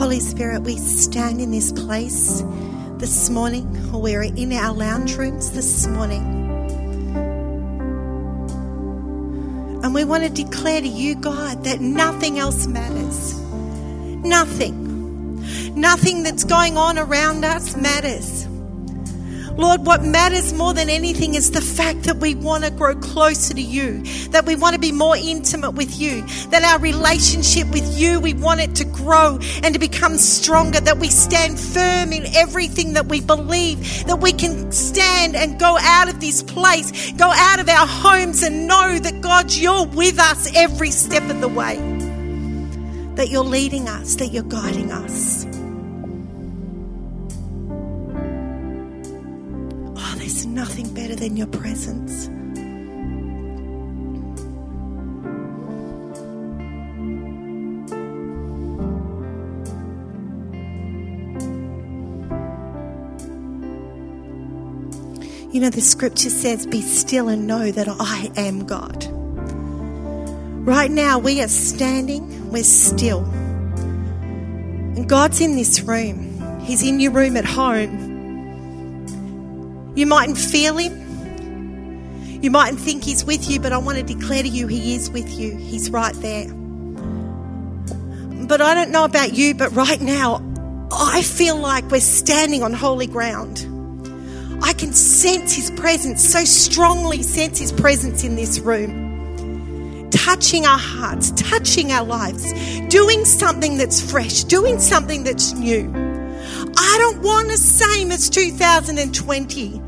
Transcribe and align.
Holy 0.00 0.18
Spirit, 0.18 0.62
we 0.62 0.78
stand 0.78 1.42
in 1.42 1.50
this 1.50 1.72
place 1.72 2.42
this 2.96 3.28
morning, 3.28 3.66
or 3.92 4.00
we're 4.00 4.22
in 4.22 4.50
our 4.50 4.72
lounge 4.72 5.14
rooms 5.18 5.50
this 5.50 5.86
morning. 5.88 6.22
And 9.84 9.94
we 9.94 10.04
want 10.04 10.22
to 10.24 10.30
declare 10.30 10.80
to 10.80 10.88
you, 10.88 11.16
God, 11.16 11.64
that 11.64 11.82
nothing 11.82 12.38
else 12.38 12.66
matters. 12.66 13.38
Nothing. 14.24 15.44
Nothing 15.78 16.22
that's 16.22 16.44
going 16.44 16.78
on 16.78 16.98
around 16.98 17.44
us 17.44 17.76
matters. 17.76 18.46
Lord, 19.60 19.84
what 19.84 20.02
matters 20.02 20.54
more 20.54 20.72
than 20.72 20.88
anything 20.88 21.34
is 21.34 21.50
the 21.50 21.60
fact 21.60 22.04
that 22.04 22.16
we 22.16 22.34
want 22.34 22.64
to 22.64 22.70
grow 22.70 22.94
closer 22.94 23.52
to 23.52 23.60
you, 23.60 24.02
that 24.30 24.46
we 24.46 24.56
want 24.56 24.72
to 24.72 24.80
be 24.80 24.90
more 24.90 25.14
intimate 25.14 25.72
with 25.72 26.00
you, 26.00 26.22
that 26.48 26.62
our 26.62 26.78
relationship 26.78 27.68
with 27.70 27.98
you, 27.98 28.20
we 28.20 28.32
want 28.32 28.60
it 28.60 28.74
to 28.76 28.86
grow 28.86 29.38
and 29.62 29.74
to 29.74 29.78
become 29.78 30.16
stronger, 30.16 30.80
that 30.80 30.96
we 30.96 31.08
stand 31.08 31.60
firm 31.60 32.14
in 32.14 32.24
everything 32.34 32.94
that 32.94 33.06
we 33.06 33.20
believe, 33.20 34.06
that 34.06 34.20
we 34.20 34.32
can 34.32 34.72
stand 34.72 35.36
and 35.36 35.60
go 35.60 35.76
out 35.78 36.08
of 36.08 36.20
this 36.20 36.42
place, 36.42 37.12
go 37.12 37.30
out 37.30 37.60
of 37.60 37.68
our 37.68 37.86
homes 37.86 38.42
and 38.42 38.66
know 38.66 38.98
that 38.98 39.20
God, 39.20 39.52
you're 39.52 39.84
with 39.84 40.18
us 40.18 40.50
every 40.56 40.90
step 40.90 41.28
of 41.28 41.42
the 41.42 41.48
way, 41.48 41.76
that 43.16 43.28
you're 43.28 43.44
leading 43.44 43.88
us, 43.88 44.14
that 44.14 44.28
you're 44.28 44.42
guiding 44.42 44.90
us. 44.90 45.44
Better 51.10 51.20
than 51.20 51.36
your 51.36 51.46
presence. 51.48 52.28
You 65.52 65.60
know, 65.60 65.70
the 65.70 65.80
scripture 65.80 66.30
says, 66.30 66.66
Be 66.66 66.80
still 66.80 67.28
and 67.28 67.46
know 67.46 67.72
that 67.72 67.88
I 67.88 68.30
am 68.36 68.66
God. 68.66 69.06
Right 70.64 70.90
now, 70.90 71.18
we 71.18 71.42
are 71.42 71.48
standing, 71.48 72.50
we're 72.50 72.62
still. 72.62 73.24
And 74.94 75.08
God's 75.08 75.40
in 75.40 75.56
this 75.56 75.80
room, 75.80 76.60
He's 76.60 76.84
in 76.84 77.00
your 77.00 77.10
room 77.10 77.36
at 77.36 77.44
home. 77.44 78.09
You 79.94 80.06
mightn't 80.06 80.38
feel 80.38 80.76
him. 80.76 81.08
You 82.42 82.50
mightn't 82.50 82.80
think 82.80 83.04
he's 83.04 83.24
with 83.24 83.50
you, 83.50 83.60
but 83.60 83.72
I 83.72 83.78
want 83.78 83.98
to 83.98 84.04
declare 84.04 84.42
to 84.42 84.48
you 84.48 84.66
he 84.66 84.94
is 84.94 85.10
with 85.10 85.30
you. 85.38 85.56
He's 85.56 85.90
right 85.90 86.14
there. 86.16 86.46
But 88.46 88.60
I 88.60 88.74
don't 88.74 88.90
know 88.90 89.04
about 89.04 89.34
you, 89.34 89.54
but 89.54 89.72
right 89.72 90.00
now, 90.00 90.42
I 90.90 91.22
feel 91.22 91.56
like 91.56 91.84
we're 91.90 92.00
standing 92.00 92.62
on 92.62 92.72
holy 92.72 93.06
ground. 93.06 93.66
I 94.62 94.72
can 94.72 94.92
sense 94.92 95.54
his 95.54 95.70
presence, 95.72 96.26
so 96.26 96.44
strongly 96.44 97.22
sense 97.22 97.58
his 97.58 97.72
presence 97.72 98.24
in 98.24 98.36
this 98.36 98.58
room. 98.58 100.08
Touching 100.10 100.66
our 100.66 100.78
hearts, 100.78 101.30
touching 101.32 101.92
our 101.92 102.04
lives, 102.04 102.52
doing 102.88 103.24
something 103.24 103.76
that's 103.76 104.00
fresh, 104.10 104.44
doing 104.44 104.78
something 104.78 105.24
that's 105.24 105.52
new. 105.52 105.92
I 106.76 106.96
don't 106.98 107.22
want 107.22 107.48
the 107.48 107.56
same 107.56 108.12
as 108.12 108.28
2020. 108.30 109.80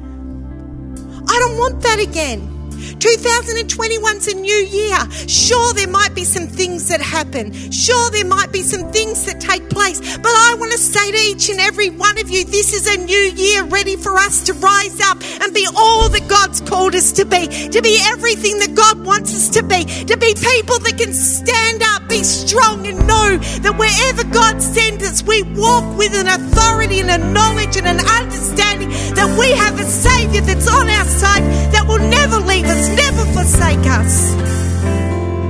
I 1.28 1.38
don't 1.38 1.58
want 1.58 1.82
that 1.82 2.00
again. 2.00 2.61
2021's 2.98 4.28
a 4.28 4.34
new 4.34 4.54
year. 4.54 4.98
Sure, 5.28 5.72
there 5.74 5.88
might 5.88 6.14
be 6.14 6.24
some 6.24 6.46
things 6.46 6.88
that 6.88 7.00
happen. 7.00 7.52
Sure, 7.70 8.10
there 8.10 8.24
might 8.24 8.52
be 8.52 8.62
some 8.62 8.90
things 8.92 9.24
that 9.26 9.40
take 9.40 9.68
place. 9.70 10.00
But 10.18 10.32
I 10.32 10.56
want 10.58 10.72
to 10.72 10.78
say 10.78 11.10
to 11.10 11.18
each 11.18 11.48
and 11.48 11.60
every 11.60 11.90
one 11.90 12.18
of 12.18 12.30
you, 12.30 12.44
this 12.44 12.72
is 12.72 12.86
a 12.86 13.04
new 13.04 13.24
year 13.36 13.64
ready 13.64 13.96
for 13.96 14.16
us 14.16 14.44
to 14.44 14.52
rise 14.54 15.00
up 15.00 15.18
and 15.42 15.52
be 15.54 15.66
all 15.76 16.08
that 16.08 16.28
God's 16.28 16.60
called 16.60 16.94
us 16.94 17.12
to 17.12 17.24
be, 17.24 17.46
to 17.68 17.82
be 17.82 17.98
everything 18.06 18.58
that 18.58 18.74
God 18.74 19.04
wants 19.04 19.34
us 19.34 19.48
to 19.50 19.62
be, 19.62 19.84
to 19.84 20.16
be 20.16 20.34
people 20.34 20.78
that 20.80 20.96
can 20.98 21.12
stand 21.12 21.82
up, 21.82 22.08
be 22.08 22.22
strong, 22.22 22.86
and 22.86 22.98
know 23.06 23.36
that 23.62 23.76
wherever 23.78 24.24
God 24.32 24.62
sends 24.62 25.04
us, 25.04 25.22
we 25.22 25.42
walk 25.54 25.84
with 25.96 26.14
an 26.14 26.28
authority 26.28 27.00
and 27.00 27.10
a 27.10 27.18
knowledge 27.32 27.76
and 27.76 27.86
an 27.86 28.00
understanding 28.00 28.90
that 29.14 29.28
we 29.38 29.50
have 29.52 29.78
a 29.78 29.84
Savior 29.84 30.40
that's 30.40 30.68
on 30.68 30.88
our 30.88 31.04
side 31.04 31.44
that 31.72 31.84
will 31.86 32.02
never 32.08 32.38
leave 32.38 32.64
us 32.64 32.71
never 32.74 33.24
forsake 33.32 33.86
us, 33.86 34.34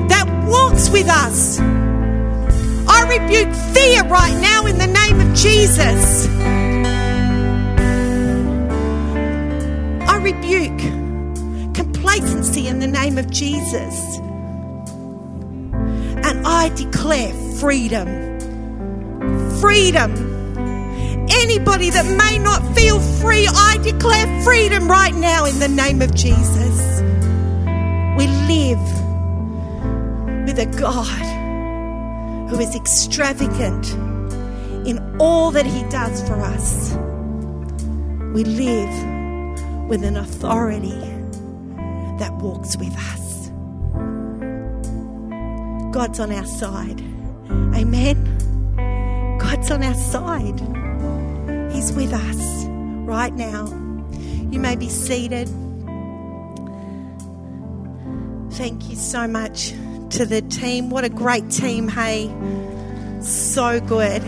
that 0.09 0.27
walks 0.47 0.91
with 0.91 1.09
us. 1.09 1.59
I 2.89 3.07
rebuke 3.09 3.55
fear 3.75 4.05
right 4.05 4.37
now 4.41 4.67
in 4.67 4.79
the 4.79 4.87
name 4.87 5.21
of 5.21 5.35
Jesus. 5.35 6.27
I 10.09 10.17
rebuke 10.17 10.79
complacency 11.75 12.67
in 12.69 12.79
the 12.79 12.87
name 12.87 13.19
of 13.19 13.31
Jesus. 13.31 14.19
And 16.25 16.47
I 16.47 16.71
declare 16.75 17.33
freedom. 17.59 18.09
Freedom 19.61 20.33
anybody 21.43 21.91
that 21.91 22.07
may 22.07 22.39
not 22.39 22.63
feel 22.75 23.01
free, 23.01 23.49
I 23.49 23.79
declare 23.83 24.43
freedom 24.43 24.89
right 24.89 25.15
now 25.15 25.45
in 25.45 25.59
the 25.59 25.69
name 25.69 26.03
of 26.03 26.15
Jesus. 26.15 27.01
Live 28.55 28.87
with 30.45 30.59
a 30.59 30.67
God 30.79 32.51
who 32.51 32.61
is 32.61 32.75
extravagant 32.75 33.91
in 34.87 34.99
all 35.19 35.51
that 35.53 35.65
He 35.65 35.83
does 35.85 36.23
for 36.29 36.35
us. 36.35 36.93
We 38.35 38.45
live 38.45 39.89
with 39.89 40.05
an 40.05 40.19
authority 40.19 41.01
that 42.19 42.31
walks 42.43 42.77
with 42.77 42.95
us. 42.95 43.49
God's 45.95 46.21
on 46.21 46.31
our 46.31 46.45
side. 46.45 47.01
Amen. 47.75 48.19
God's 49.39 49.71
on 49.71 49.83
our 49.83 49.95
side. 49.95 50.61
He's 51.73 51.91
with 51.95 52.13
us 52.13 52.67
right 53.07 53.33
now. 53.33 53.65
You 54.51 54.61
may 54.61 54.77
be 54.77 54.91
seated. 54.91 55.49
Thank 58.53 58.91
you 58.91 58.97
so 58.97 59.27
much 59.27 59.71
to 60.11 60.27
the 60.27 60.43
team. 60.43 60.91
What 60.91 61.05
a 61.05 61.09
great 61.09 61.51
team, 61.51 61.89
hey. 61.89 62.31
So 63.23 63.81
good. 63.81 64.23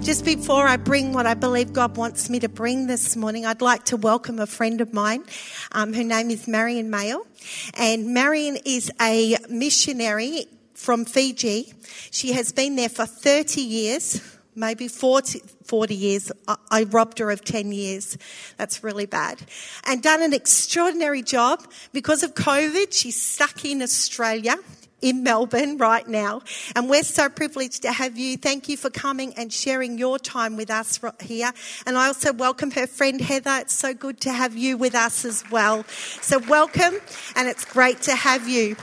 Just 0.00 0.24
before 0.24 0.68
I 0.68 0.76
bring 0.76 1.12
what 1.12 1.26
I 1.26 1.34
believe 1.34 1.72
God 1.72 1.96
wants 1.96 2.30
me 2.30 2.38
to 2.38 2.48
bring 2.48 2.86
this 2.86 3.16
morning, 3.16 3.44
I'd 3.44 3.60
like 3.60 3.86
to 3.86 3.96
welcome 3.96 4.38
a 4.38 4.46
friend 4.46 4.80
of 4.80 4.94
mine. 4.94 5.24
Um, 5.72 5.92
her 5.92 6.04
name 6.04 6.30
is 6.30 6.46
Marion 6.46 6.90
Mayo. 6.90 7.26
And 7.74 8.14
Marion 8.14 8.58
is 8.64 8.92
a 9.00 9.36
missionary 9.48 10.46
from 10.74 11.04
Fiji. 11.04 11.74
She 12.12 12.34
has 12.34 12.52
been 12.52 12.76
there 12.76 12.88
for 12.88 13.04
30 13.04 13.62
years 13.62 14.38
maybe 14.54 14.88
40, 14.88 15.42
40 15.64 15.94
years. 15.94 16.32
I 16.70 16.84
robbed 16.84 17.18
her 17.18 17.30
of 17.30 17.44
10 17.44 17.72
years. 17.72 18.18
That's 18.56 18.82
really 18.84 19.06
bad. 19.06 19.40
And 19.84 20.02
done 20.02 20.22
an 20.22 20.32
extraordinary 20.32 21.22
job. 21.22 21.64
Because 21.92 22.22
of 22.22 22.34
COVID, 22.34 22.92
she's 22.92 23.20
stuck 23.20 23.64
in 23.64 23.82
Australia 23.82 24.56
in 25.02 25.22
Melbourne 25.22 25.78
right 25.78 26.06
now. 26.06 26.42
And 26.76 26.88
we're 26.88 27.02
so 27.02 27.28
privileged 27.28 27.82
to 27.82 27.92
have 27.92 28.18
you. 28.18 28.36
Thank 28.36 28.68
you 28.68 28.76
for 28.76 28.90
coming 28.90 29.34
and 29.34 29.52
sharing 29.52 29.98
your 29.98 30.18
time 30.18 30.56
with 30.56 30.70
us 30.70 31.00
here. 31.20 31.52
And 31.86 31.96
I 31.96 32.08
also 32.08 32.32
welcome 32.32 32.70
her 32.72 32.86
friend 32.86 33.20
Heather. 33.20 33.58
It's 33.60 33.74
so 33.74 33.94
good 33.94 34.20
to 34.22 34.32
have 34.32 34.56
you 34.56 34.76
with 34.76 34.94
us 34.94 35.24
as 35.24 35.44
well. 35.50 35.84
So 36.20 36.38
welcome 36.38 36.94
and 37.36 37.48
it's 37.48 37.64
great 37.64 38.02
to 38.02 38.14
have 38.14 38.48
you. 38.48 38.76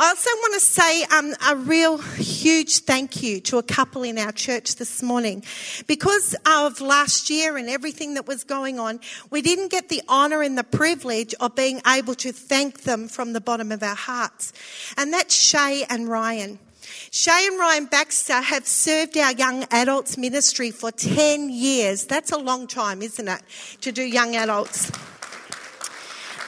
I 0.00 0.08
also 0.08 0.30
want 0.30 0.54
to 0.54 0.60
say 0.60 1.02
um, 1.04 1.34
a 1.46 1.56
real 1.56 1.98
huge 1.98 2.78
thank 2.84 3.22
you 3.22 3.38
to 3.42 3.58
a 3.58 3.62
couple 3.62 4.02
in 4.02 4.16
our 4.16 4.32
church 4.32 4.76
this 4.76 5.02
morning. 5.02 5.44
Because 5.86 6.34
of 6.46 6.80
last 6.80 7.28
year 7.28 7.58
and 7.58 7.68
everything 7.68 8.14
that 8.14 8.26
was 8.26 8.42
going 8.42 8.80
on, 8.80 9.00
we 9.28 9.42
didn't 9.42 9.70
get 9.70 9.90
the 9.90 10.00
honour 10.08 10.40
and 10.40 10.56
the 10.56 10.64
privilege 10.64 11.34
of 11.38 11.54
being 11.54 11.82
able 11.86 12.14
to 12.14 12.32
thank 12.32 12.84
them 12.84 13.08
from 13.08 13.34
the 13.34 13.42
bottom 13.42 13.70
of 13.70 13.82
our 13.82 13.94
hearts. 13.94 14.54
And 14.96 15.12
that's 15.12 15.34
Shay 15.34 15.84
and 15.90 16.08
Ryan. 16.08 16.58
Shay 17.10 17.46
and 17.48 17.58
Ryan 17.58 17.84
Baxter 17.84 18.40
have 18.40 18.66
served 18.66 19.18
our 19.18 19.32
young 19.32 19.66
adults 19.70 20.16
ministry 20.16 20.70
for 20.70 20.90
10 20.90 21.50
years. 21.50 22.06
That's 22.06 22.32
a 22.32 22.38
long 22.38 22.66
time, 22.66 23.02
isn't 23.02 23.28
it, 23.28 23.42
to 23.82 23.92
do 23.92 24.02
young 24.02 24.34
adults? 24.34 24.90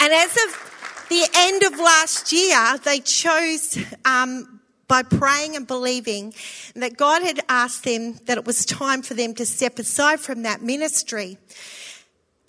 And 0.00 0.10
as 0.10 0.34
of 0.38 0.71
the 1.08 1.26
end 1.34 1.62
of 1.62 1.78
last 1.78 2.32
year, 2.32 2.78
they 2.84 3.00
chose 3.00 3.78
um, 4.04 4.60
by 4.88 5.02
praying 5.02 5.56
and 5.56 5.66
believing 5.66 6.34
that 6.74 6.96
God 6.96 7.22
had 7.22 7.40
asked 7.48 7.84
them 7.84 8.18
that 8.26 8.36
it 8.38 8.44
was 8.44 8.66
time 8.66 9.02
for 9.02 9.14
them 9.14 9.34
to 9.34 9.46
step 9.46 9.78
aside 9.78 10.20
from 10.20 10.42
that 10.42 10.62
ministry. 10.62 11.38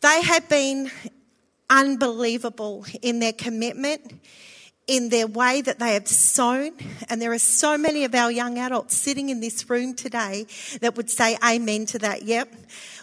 They 0.02 0.22
had 0.22 0.50
been 0.50 0.92
unbelievable 1.70 2.86
in 3.02 3.20
their 3.20 3.34
commitment, 3.34 4.20
in 4.88 5.10
their 5.10 5.28
way 5.28 5.62
that 5.62 5.80
they 5.80 5.94
have 5.94 6.08
sown. 6.08 6.72
And 7.10 7.22
there 7.22 7.32
are 7.32 7.40
so 7.40 7.78
many 7.78 8.04
of 8.04 8.14
our 8.14 8.32
young 8.32 8.58
adults 8.58 8.96
sitting 8.96 9.30
in 9.30 9.40
this 9.40 9.70
room 9.70 9.94
today 9.94 10.46
that 10.82 10.98
would 10.98 11.10
say 11.10 11.38
amen 11.44 11.86
to 11.88 12.00
that. 12.00 12.24
Yep. 12.24 12.54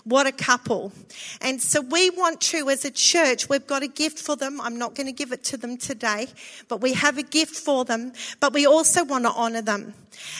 What 0.05 0.27
a 0.27 0.33
couple. 0.33 0.93
And 1.41 1.61
so 1.61 1.81
we 1.81 2.11
want 2.11 2.41
to, 2.43 2.71
as 2.71 2.85
a 2.85 2.91
church, 2.91 3.49
we've 3.49 3.67
got 3.67 3.83
a 3.83 3.89
gift 3.89 4.19
for 4.19 4.35
them. 4.35 4.61
I'm 4.61 4.79
not 4.79 4.95
going 4.95 5.07
to 5.07 5.13
give 5.13 5.33
it 5.33 5.45
to 5.45 5.57
them 5.57 5.77
today, 5.77 6.29
but 6.69 6.81
we 6.81 6.95
have 6.95 7.19
a 7.19 7.23
gift 7.23 7.55
for 7.55 7.85
them, 7.85 8.13
but 8.41 8.53
we 8.53 8.67
also 8.67 9.05
want 9.05 9.25
to 9.25 9.31
honour 9.31 9.63
them. 9.63 9.95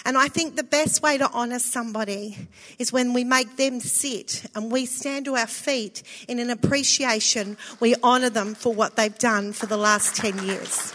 And 0.05 0.17
I 0.17 0.29
think 0.29 0.57
the 0.57 0.65
best 0.65 1.03
way 1.03 1.19
to 1.19 1.31
honour 1.31 1.59
somebody 1.59 2.49
is 2.79 2.93
when 2.93 3.13
we 3.13 3.25
make 3.25 3.57
them 3.57 3.81
sit 3.81 4.45
and 4.55 4.73
we 4.73 4.87
stand 4.87 5.27
to 5.27 5.37
our 5.37 5.47
feet 5.47 6.03
in 6.27 6.39
an 6.39 6.51
appreciation. 6.51 7.57
We 7.81 7.95
honour 8.03 8.31
them 8.31 8.55
for 8.55 8.73
what 8.73 8.97
they've 8.97 9.17
done 9.17 9.53
for 9.53 9.67
the 9.67 9.77
last 9.77 10.17
10 10.17 10.47
years. 10.47 10.93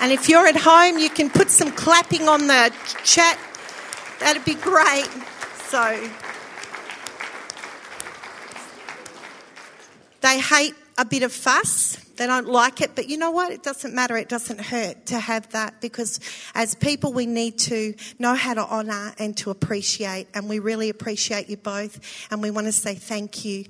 And 0.00 0.12
if 0.12 0.30
you're 0.30 0.46
at 0.46 0.56
home, 0.56 0.98
you 0.98 1.10
can 1.10 1.28
put 1.28 1.50
some 1.50 1.70
clapping 1.72 2.26
on 2.26 2.46
the 2.46 2.74
chat. 3.04 3.38
That'd 4.18 4.46
be 4.46 4.54
great. 4.54 5.08
So 5.68 6.08
they 10.22 10.40
hate 10.40 10.74
a 10.96 11.04
bit 11.04 11.22
of 11.22 11.32
fuss. 11.32 11.96
They 12.16 12.26
don't 12.26 12.48
like 12.48 12.80
it, 12.80 12.94
but 12.94 13.08
you 13.08 13.16
know 13.16 13.30
what? 13.30 13.50
It 13.52 13.62
doesn't 13.62 13.94
matter. 13.94 14.16
It 14.16 14.28
doesn't 14.28 14.60
hurt 14.60 15.06
to 15.06 15.18
have 15.18 15.50
that 15.52 15.80
because 15.80 16.20
as 16.54 16.74
people, 16.74 17.12
we 17.12 17.24
need 17.24 17.58
to 17.60 17.94
know 18.18 18.34
how 18.34 18.54
to 18.54 18.60
honour 18.60 19.14
and 19.18 19.36
to 19.38 19.50
appreciate. 19.50 20.28
And 20.34 20.48
we 20.48 20.58
really 20.58 20.90
appreciate 20.90 21.48
you 21.48 21.56
both. 21.56 22.00
And 22.30 22.42
we 22.42 22.50
want 22.50 22.66
to 22.66 22.72
say 22.72 22.94
thank 22.94 23.44
you 23.44 23.64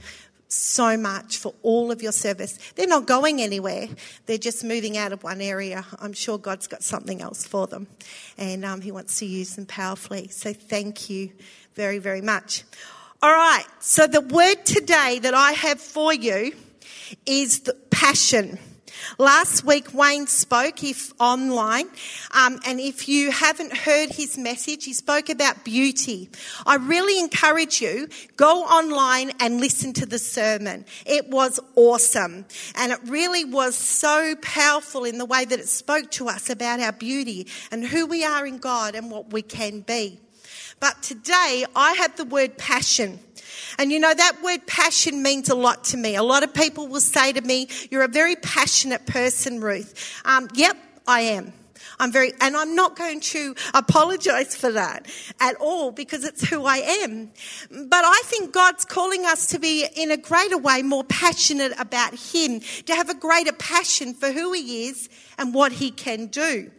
so 0.53 0.97
much 0.97 1.39
for 1.39 1.55
all 1.63 1.91
of 1.91 2.03
your 2.03 2.13
service. 2.13 2.59
They're 2.75 2.87
not 2.87 3.07
going 3.07 3.41
anywhere. 3.41 3.89
They're 4.27 4.39
just 4.39 4.65
moving 4.65 4.97
out 4.97 5.13
of 5.13 5.23
one 5.23 5.41
area. 5.41 5.85
I'm 6.01 6.13
sure 6.13 6.39
God's 6.39 6.67
got 6.67 6.83
something 6.83 7.23
else 7.23 7.47
for 7.47 7.67
them 7.67 7.87
and 8.37 8.65
um, 8.65 8.81
He 8.81 8.93
wants 8.93 9.19
to 9.21 9.27
use 9.27 9.57
them 9.57 9.67
powerfully. 9.67 10.29
So 10.29 10.53
thank 10.53 11.09
you 11.11 11.31
very, 11.75 11.99
very 11.99 12.21
much. 12.21 12.65
All 13.23 13.33
right. 13.33 13.65
So 13.81 14.07
the 14.07 14.23
word 14.23 14.65
today 14.65 15.19
that 15.21 15.35
I 15.35 15.53
have 15.53 15.81
for 15.81 16.13
you 16.13 16.53
is 17.27 17.61
the 17.61 17.75
passion. 17.91 18.59
Last 19.19 19.65
week, 19.65 19.93
Wayne 19.95 20.27
spoke 20.27 20.83
if 20.85 21.13
online, 21.21 21.87
um, 22.33 22.61
and 22.67 22.81
if 22.81 23.09
you 23.09 23.31
haven't 23.31 23.77
heard 23.77 24.11
his 24.11 24.39
message, 24.39 24.85
he 24.85 24.93
spoke 24.93 25.29
about 25.29 25.65
beauty. 25.65 26.29
I 26.67 26.77
really 26.77 27.19
encourage 27.19 27.81
you 27.81 28.09
go 28.37 28.63
online 28.65 29.33
and 29.41 29.61
listen 29.61 29.93
to 29.95 30.07
the 30.07 30.19
sermon. 30.19 30.85
It 31.07 31.29
was 31.29 31.61
awesome, 31.77 32.47
and 32.75 32.93
it 32.93 33.01
really 33.07 33.45
was 33.45 33.77
so 33.77 34.35
powerful 34.43 35.05
in 35.05 35.19
the 35.19 35.27
way 35.27 35.45
that 35.45 35.59
it 35.59 35.69
spoke 35.69 36.11
to 36.13 36.29
us 36.29 36.51
about 36.51 36.81
our 36.81 36.93
beauty 36.93 37.47
and 37.71 37.85
who 37.85 38.07
we 38.07 38.25
are 38.25 38.47
in 38.47 38.59
God 38.59 38.95
and 38.95 39.11
what 39.11 39.33
we 39.33 39.43
can 39.43 39.81
be. 39.81 40.19
But 40.81 41.03
today, 41.03 41.65
I 41.77 41.93
have 41.93 42.17
the 42.17 42.25
word 42.25 42.57
passion. 42.57 43.21
And 43.79 43.93
you 43.93 44.01
know, 44.01 44.13
that 44.13 44.43
word 44.43 44.67
passion 44.67 45.23
means 45.23 45.49
a 45.51 45.55
lot 45.55 45.85
to 45.85 45.97
me. 45.97 46.17
A 46.17 46.23
lot 46.23 46.43
of 46.43 46.55
people 46.55 46.89
will 46.89 47.01
say 47.01 47.33
to 47.33 47.41
me, 47.41 47.69
You're 47.91 48.03
a 48.03 48.09
very 48.09 48.37
passionate 48.37 49.07
person, 49.07 49.61
Ruth. 49.61 50.21
Um, 50.25 50.49
yep, 50.55 50.77
I 51.07 51.21
am. 51.21 51.53
I'm 51.99 52.11
very, 52.11 52.33
and 52.41 52.57
I'm 52.57 52.75
not 52.75 52.97
going 52.97 53.21
to 53.21 53.55
apologize 53.75 54.57
for 54.57 54.73
that 54.73 55.07
at 55.39 55.57
all 55.57 55.93
because 55.93 56.25
it's 56.25 56.49
who 56.49 56.65
I 56.65 56.79
am. 56.79 57.31
But 57.71 58.05
I 58.05 58.23
think 58.25 58.53
God's 58.53 58.87
calling 58.87 59.27
us 59.27 59.49
to 59.49 59.59
be 59.59 59.87
in 59.97 60.11
a 60.11 60.17
greater 60.17 60.57
way 60.57 60.83
more 60.83 61.05
passionate 61.05 61.73
about 61.79 62.15
Him, 62.15 62.61
to 62.87 62.95
have 62.95 63.11
a 63.11 63.15
greater 63.15 63.53
passion 63.53 64.15
for 64.15 64.33
who 64.33 64.53
He 64.53 64.89
is 64.89 65.11
and 65.41 65.53
what 65.53 65.73
He 65.73 65.91
can 65.91 66.27
do. 66.27 66.71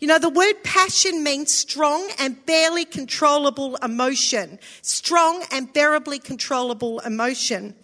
You 0.00 0.08
know, 0.08 0.18
the 0.18 0.30
word 0.30 0.62
passion 0.64 1.22
means 1.22 1.52
strong 1.52 2.10
and 2.18 2.44
barely 2.46 2.84
controllable 2.84 3.76
emotion. 3.76 4.58
Strong 4.82 5.44
and 5.50 5.72
bearably 5.72 6.18
controllable 6.18 7.00
emotion. 7.00 7.74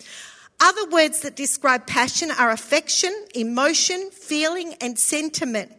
Other 0.61 0.89
words 0.91 1.21
that 1.21 1.37
describe 1.37 1.87
passion 1.87 2.31
are 2.31 2.51
affection, 2.51 3.15
emotion, 3.35 4.11
feeling, 4.11 4.75
and 4.81 4.99
sentiment. 4.99 5.73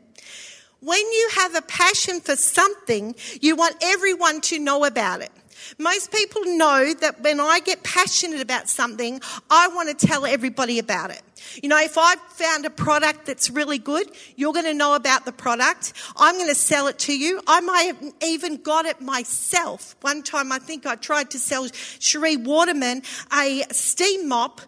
When 0.82 1.00
you 1.00 1.30
have 1.36 1.56
a 1.56 1.62
passion 1.62 2.22
for 2.22 2.36
something, 2.36 3.16
you 3.40 3.56
want 3.56 3.76
everyone 3.82 4.42
to 4.42 4.58
know 4.58 4.84
about 4.84 5.22
it. 5.22 5.32
Most 5.78 6.12
people 6.12 6.42
know 6.46 6.92
that 7.02 7.22
when 7.22 7.40
I 7.40 7.60
get 7.60 7.84
passionate 7.84 8.42
about 8.42 8.68
something, 8.68 9.22
I 9.50 9.68
want 9.70 9.98
to 9.98 10.08
tell 10.08 10.26
everybody 10.26 10.80
about 10.80 11.12
it. 11.12 11.22
You 11.62 11.70
know, 11.70 11.78
if 11.78 12.00
I've 12.00 12.20
found 12.20 12.66
a 12.66 12.72
product 12.72 13.28
that's 13.28 13.52
really 13.52 13.78
good, 13.78 14.10
you're 14.36 14.54
going 14.54 14.66
to 14.66 14.74
know 14.74 14.96
about 14.96 15.26
the 15.26 15.32
product. 15.32 15.94
I'm 16.16 16.36
going 16.36 16.50
to 16.50 16.56
sell 16.56 16.88
it 16.88 16.98
to 17.00 17.18
you. 17.18 17.42
I 17.46 17.62
might 17.62 17.84
have 17.84 18.14
even 18.24 18.58
got 18.58 18.86
it 18.86 19.02
myself. 19.02 19.96
One 20.02 20.24
time 20.24 20.52
I 20.52 20.58
think 20.58 20.88
I 20.88 20.96
tried 20.96 21.30
to 21.32 21.40
sell 21.40 21.68
Cherie 22.00 22.38
Waterman 22.38 23.04
a 23.32 23.64
steam 23.72 24.28
mop. 24.28 24.62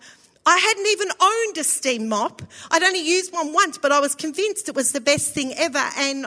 I 0.45 0.57
hadn't 0.57 0.87
even 0.87 1.07
owned 1.21 1.57
a 1.57 1.63
steam 1.63 2.09
mop. 2.09 2.41
I'd 2.69 2.83
only 2.83 3.07
used 3.07 3.31
one 3.31 3.53
once, 3.53 3.77
but 3.77 3.91
I 3.91 3.99
was 3.99 4.13
convinced 4.13 4.67
it 4.67 4.75
was 4.75 4.91
the 4.91 5.01
best 5.01 5.33
thing 5.33 5.53
ever. 5.55 5.83
And 5.97 6.25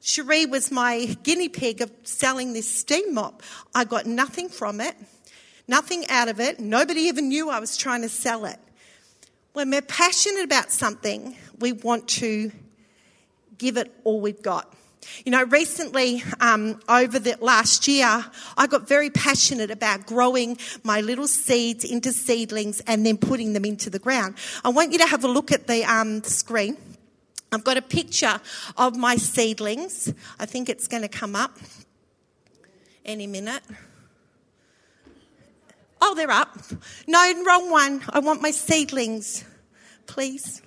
Cherie 0.00 0.46
was 0.46 0.70
my 0.70 1.06
guinea 1.22 1.48
pig 1.48 1.80
of 1.80 1.90
selling 2.02 2.52
this 2.52 2.68
steam 2.68 3.14
mop. 3.14 3.42
I 3.74 3.84
got 3.84 4.06
nothing 4.06 4.48
from 4.48 4.80
it, 4.80 4.96
nothing 5.68 6.04
out 6.08 6.28
of 6.28 6.40
it. 6.40 6.58
Nobody 6.58 7.02
even 7.02 7.28
knew 7.28 7.48
I 7.48 7.60
was 7.60 7.76
trying 7.76 8.02
to 8.02 8.08
sell 8.08 8.44
it. 8.44 8.58
When 9.52 9.70
we're 9.70 9.82
passionate 9.82 10.44
about 10.44 10.72
something, 10.72 11.36
we 11.60 11.72
want 11.72 12.08
to 12.08 12.50
give 13.56 13.76
it 13.76 13.94
all 14.02 14.20
we've 14.20 14.42
got. 14.42 14.74
You 15.24 15.32
know, 15.32 15.44
recently, 15.44 16.22
um, 16.40 16.80
over 16.88 17.18
the 17.18 17.36
last 17.40 17.88
year, 17.88 18.24
I 18.56 18.66
got 18.66 18.88
very 18.88 19.10
passionate 19.10 19.70
about 19.70 20.06
growing 20.06 20.58
my 20.82 21.00
little 21.00 21.28
seeds 21.28 21.84
into 21.84 22.12
seedlings 22.12 22.80
and 22.86 23.04
then 23.04 23.16
putting 23.16 23.52
them 23.52 23.64
into 23.64 23.90
the 23.90 23.98
ground. 23.98 24.34
I 24.64 24.68
want 24.68 24.92
you 24.92 24.98
to 24.98 25.06
have 25.06 25.24
a 25.24 25.28
look 25.28 25.52
at 25.52 25.66
the 25.66 25.84
um, 25.84 26.22
screen. 26.24 26.76
I've 27.52 27.64
got 27.64 27.76
a 27.76 27.82
picture 27.82 28.40
of 28.76 28.96
my 28.96 29.16
seedlings. 29.16 30.12
I 30.40 30.46
think 30.46 30.68
it's 30.68 30.88
going 30.88 31.02
to 31.02 31.08
come 31.08 31.36
up 31.36 31.56
any 33.04 33.26
minute. 33.26 33.62
Oh, 36.00 36.14
they're 36.14 36.30
up. 36.30 36.58
No, 37.06 37.44
wrong 37.46 37.70
one. 37.70 38.02
I 38.10 38.18
want 38.18 38.42
my 38.42 38.50
seedlings, 38.50 39.44
please. 40.06 40.60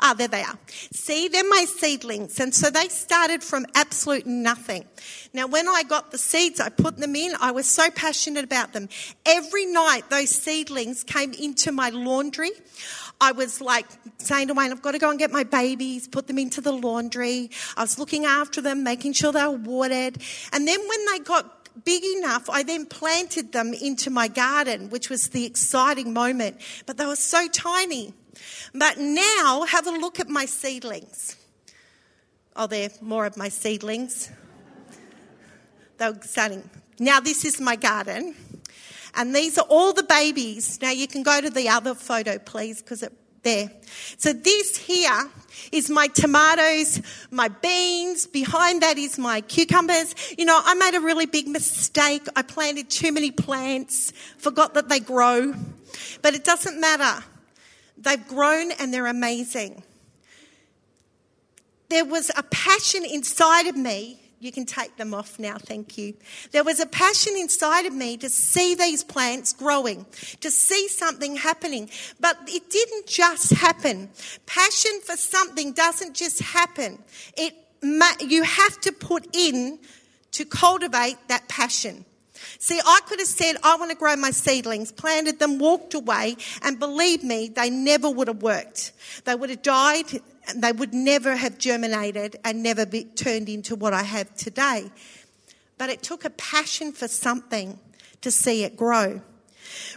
Ah, 0.00 0.14
there 0.14 0.28
they 0.28 0.42
are. 0.42 0.58
See, 0.92 1.28
they're 1.28 1.48
my 1.48 1.64
seedlings. 1.66 2.38
And 2.38 2.54
so 2.54 2.70
they 2.70 2.88
started 2.88 3.42
from 3.42 3.66
absolute 3.74 4.26
nothing. 4.26 4.84
Now, 5.32 5.46
when 5.46 5.68
I 5.68 5.82
got 5.82 6.10
the 6.10 6.18
seeds, 6.18 6.60
I 6.60 6.68
put 6.68 6.98
them 6.98 7.16
in. 7.16 7.32
I 7.40 7.50
was 7.52 7.66
so 7.66 7.90
passionate 7.90 8.44
about 8.44 8.72
them. 8.72 8.88
Every 9.24 9.66
night, 9.66 10.10
those 10.10 10.30
seedlings 10.30 11.04
came 11.04 11.32
into 11.32 11.72
my 11.72 11.90
laundry. 11.90 12.50
I 13.20 13.32
was 13.32 13.60
like 13.60 13.86
saying 14.18 14.48
to 14.48 14.54
Wayne, 14.54 14.72
I've 14.72 14.82
got 14.82 14.92
to 14.92 14.98
go 14.98 15.08
and 15.08 15.18
get 15.18 15.30
my 15.30 15.44
babies, 15.44 16.06
put 16.06 16.26
them 16.26 16.38
into 16.38 16.60
the 16.60 16.72
laundry. 16.72 17.50
I 17.76 17.82
was 17.82 17.98
looking 17.98 18.26
after 18.26 18.60
them, 18.60 18.82
making 18.82 19.14
sure 19.14 19.32
they 19.32 19.46
were 19.46 19.56
watered. 19.56 20.18
And 20.52 20.68
then 20.68 20.80
when 20.86 21.06
they 21.06 21.18
got 21.20 21.84
big 21.84 22.02
enough, 22.18 22.50
I 22.50 22.62
then 22.62 22.86
planted 22.86 23.52
them 23.52 23.72
into 23.72 24.10
my 24.10 24.28
garden, 24.28 24.90
which 24.90 25.08
was 25.08 25.30
the 25.30 25.46
exciting 25.46 26.12
moment. 26.12 26.60
But 26.84 26.98
they 26.98 27.06
were 27.06 27.16
so 27.16 27.48
tiny. 27.48 28.12
But 28.74 28.98
now, 28.98 29.64
have 29.68 29.86
a 29.86 29.90
look 29.90 30.20
at 30.20 30.28
my 30.28 30.46
seedlings. 30.46 31.36
Oh, 32.54 32.66
there, 32.66 32.90
more 33.00 33.26
of 33.26 33.36
my 33.36 33.48
seedlings. 33.48 34.30
They're 35.98 36.10
exciting. 36.10 36.68
Now, 36.98 37.20
this 37.20 37.44
is 37.44 37.60
my 37.60 37.76
garden. 37.76 38.34
And 39.14 39.34
these 39.34 39.56
are 39.56 39.66
all 39.68 39.92
the 39.92 40.02
babies. 40.02 40.78
Now 40.82 40.90
you 40.90 41.08
can 41.08 41.22
go 41.22 41.40
to 41.40 41.48
the 41.48 41.70
other 41.70 41.94
photo, 41.94 42.38
please, 42.38 42.82
because 42.82 43.02
it 43.02 43.12
there. 43.46 43.70
So 44.18 44.32
this 44.32 44.76
here 44.76 45.30
is 45.70 45.88
my 45.88 46.08
tomatoes, 46.08 47.00
my 47.30 47.46
beans. 47.46 48.26
Behind 48.26 48.82
that 48.82 48.98
is 48.98 49.18
my 49.18 49.40
cucumbers. 49.40 50.14
You 50.36 50.44
know, 50.44 50.60
I 50.62 50.74
made 50.74 50.96
a 50.96 51.00
really 51.00 51.26
big 51.26 51.46
mistake. 51.46 52.26
I 52.34 52.42
planted 52.42 52.90
too 52.90 53.12
many 53.12 53.30
plants, 53.30 54.12
forgot 54.36 54.74
that 54.74 54.88
they 54.88 54.98
grow. 54.98 55.54
But 56.22 56.34
it 56.34 56.42
doesn't 56.42 56.80
matter. 56.80 57.24
They've 57.98 58.26
grown 58.26 58.72
and 58.72 58.92
they're 58.92 59.06
amazing. 59.06 59.82
There 61.88 62.04
was 62.04 62.30
a 62.36 62.42
passion 62.42 63.04
inside 63.04 63.66
of 63.66 63.76
me 63.76 64.20
you 64.38 64.52
can 64.52 64.66
take 64.66 64.96
them 64.96 65.14
off 65.14 65.38
now, 65.38 65.56
thank 65.58 65.96
you. 65.96 66.14
There 66.52 66.62
was 66.62 66.78
a 66.78 66.86
passion 66.86 67.34
inside 67.36 67.86
of 67.86 67.94
me 67.94 68.16
to 68.18 68.28
see 68.28 68.74
these 68.74 69.02
plants 69.02 69.54
growing, 69.54 70.04
to 70.40 70.50
see 70.50 70.88
something 70.88 71.36
happening. 71.36 71.88
But 72.20 72.36
it 72.46 72.68
didn't 72.68 73.06
just 73.06 73.52
happen. 73.54 74.10
Passion 74.44 75.00
for 75.04 75.16
something 75.16 75.72
doesn't 75.72 76.14
just 76.14 76.40
happen. 76.40 77.02
It, 77.36 77.54
you 78.20 78.42
have 78.42 78.80
to 78.82 78.92
put 78.92 79.34
in 79.34 79.78
to 80.32 80.44
cultivate 80.44 81.16
that 81.28 81.48
passion. 81.48 82.04
See, 82.58 82.80
I 82.84 83.00
could 83.06 83.18
have 83.18 83.28
said, 83.28 83.56
I 83.62 83.76
want 83.76 83.90
to 83.90 83.96
grow 83.96 84.16
my 84.16 84.30
seedlings, 84.30 84.92
planted 84.92 85.38
them, 85.38 85.58
walked 85.58 85.94
away, 85.94 86.36
and 86.62 86.78
believe 86.78 87.22
me, 87.22 87.48
they 87.48 87.70
never 87.70 88.10
would 88.10 88.28
have 88.28 88.42
worked. 88.42 88.92
They 89.24 89.34
would 89.34 89.50
have 89.50 89.62
died 89.62 90.06
and 90.48 90.62
they 90.62 90.72
would 90.72 90.94
never 90.94 91.36
have 91.36 91.58
germinated 91.58 92.36
and 92.44 92.62
never 92.62 92.86
be 92.86 93.04
turned 93.04 93.48
into 93.48 93.74
what 93.74 93.92
I 93.92 94.02
have 94.02 94.34
today. 94.36 94.90
But 95.78 95.90
it 95.90 96.02
took 96.02 96.24
a 96.24 96.30
passion 96.30 96.92
for 96.92 97.08
something 97.08 97.78
to 98.22 98.30
see 98.30 98.64
it 98.64 98.76
grow. 98.76 99.20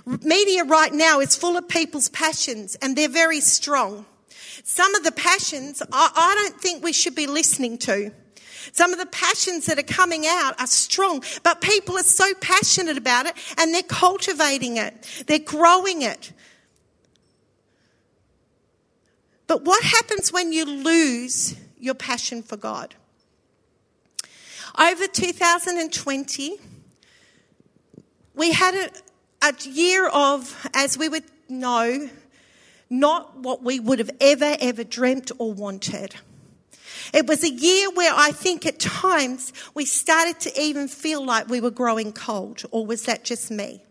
Media 0.06 0.64
right 0.64 0.94
now 0.94 1.20
is 1.20 1.36
full 1.36 1.58
of 1.58 1.68
people's 1.68 2.10
passions 2.10 2.76
and 2.82 2.96
they're 2.96 3.08
very 3.08 3.42
strong. 3.42 4.06
Some 4.64 4.94
of 4.96 5.04
the 5.04 5.12
passions 5.12 5.82
I, 5.92 6.12
I 6.16 6.36
don't 6.36 6.60
think 6.60 6.84
we 6.84 6.94
should 6.94 7.16
be 7.16 7.28
listening 7.28 7.78
to. 7.80 8.12
Some 8.72 8.94
of 8.94 9.00
the 9.00 9.06
passions 9.06 9.66
that 9.66 9.80
are 9.80 9.84
coming 9.84 10.26
out 10.28 10.60
are 10.60 10.68
strong, 10.68 11.24
but 11.44 11.62
people 11.62 11.98
are 11.98 12.04
so 12.04 12.34
passionate 12.42 12.98
about 12.98 13.26
it 13.26 13.34
and 13.58 13.74
they're 13.74 13.84
cultivating 13.84 14.78
it. 14.78 15.24
They're 15.28 15.40
growing 15.40 16.02
it. 16.02 16.32
But 19.48 19.64
what 19.64 19.84
happens 19.84 20.32
when 20.32 20.54
you 20.54 20.66
lose 20.66 21.56
your 21.80 21.96
passion 21.96 22.44
for 22.44 22.56
God? 22.56 22.94
Over 24.78 25.08
2020, 25.08 26.58
we 28.36 28.52
had 28.52 28.76
a, 28.76 28.90
a 29.42 29.54
year 29.68 30.08
of, 30.08 30.70
as 30.74 30.98
we 30.98 31.10
would 31.10 31.24
know, 31.50 32.10
not 32.90 33.38
what 33.40 33.64
we 33.64 33.80
would 33.80 34.00
have 34.00 34.12
ever, 34.22 34.56
ever 34.60 34.84
dreamt 34.84 35.32
or 35.38 35.52
wanted. 35.52 36.16
It 37.14 37.28
was 37.28 37.44
a 37.44 37.50
year 37.50 37.90
where 37.92 38.14
I 38.16 38.32
think 38.32 38.66
at 38.66 38.80
times 38.80 39.54
we 39.74 39.86
started 39.86 40.40
to 40.42 40.62
even 40.62 40.88
feel 40.88 41.26
like 41.26 41.48
we 41.48 41.62
were 41.62 41.72
growing 41.72 42.14
cold, 42.14 42.64
or 42.72 42.86
was 42.86 43.04
that 43.04 43.24
just 43.24 43.50
me? 43.50 43.82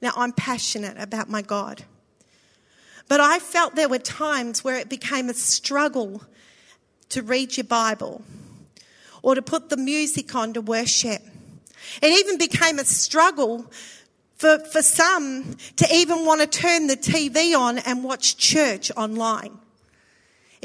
Now 0.00 0.12
I'm 0.16 0.32
passionate 0.32 0.96
about 0.98 1.30
my 1.30 1.42
God. 1.42 1.84
But 3.08 3.20
I 3.20 3.38
felt 3.38 3.74
there 3.74 3.88
were 3.88 3.98
times 3.98 4.64
where 4.64 4.76
it 4.76 4.88
became 4.88 5.28
a 5.28 5.34
struggle 5.34 6.22
to 7.10 7.22
read 7.22 7.56
your 7.56 7.64
Bible 7.64 8.22
or 9.22 9.34
to 9.34 9.42
put 9.42 9.68
the 9.70 9.76
music 9.76 10.34
on 10.34 10.52
to 10.54 10.60
worship. 10.60 11.22
It 12.02 12.18
even 12.18 12.38
became 12.38 12.78
a 12.78 12.84
struggle 12.84 13.70
for, 14.36 14.58
for 14.58 14.82
some 14.82 15.56
to 15.76 15.94
even 15.94 16.26
want 16.26 16.40
to 16.40 16.46
turn 16.46 16.86
the 16.86 16.96
TV 16.96 17.56
on 17.56 17.78
and 17.78 18.04
watch 18.04 18.36
church 18.36 18.90
online. 18.96 19.58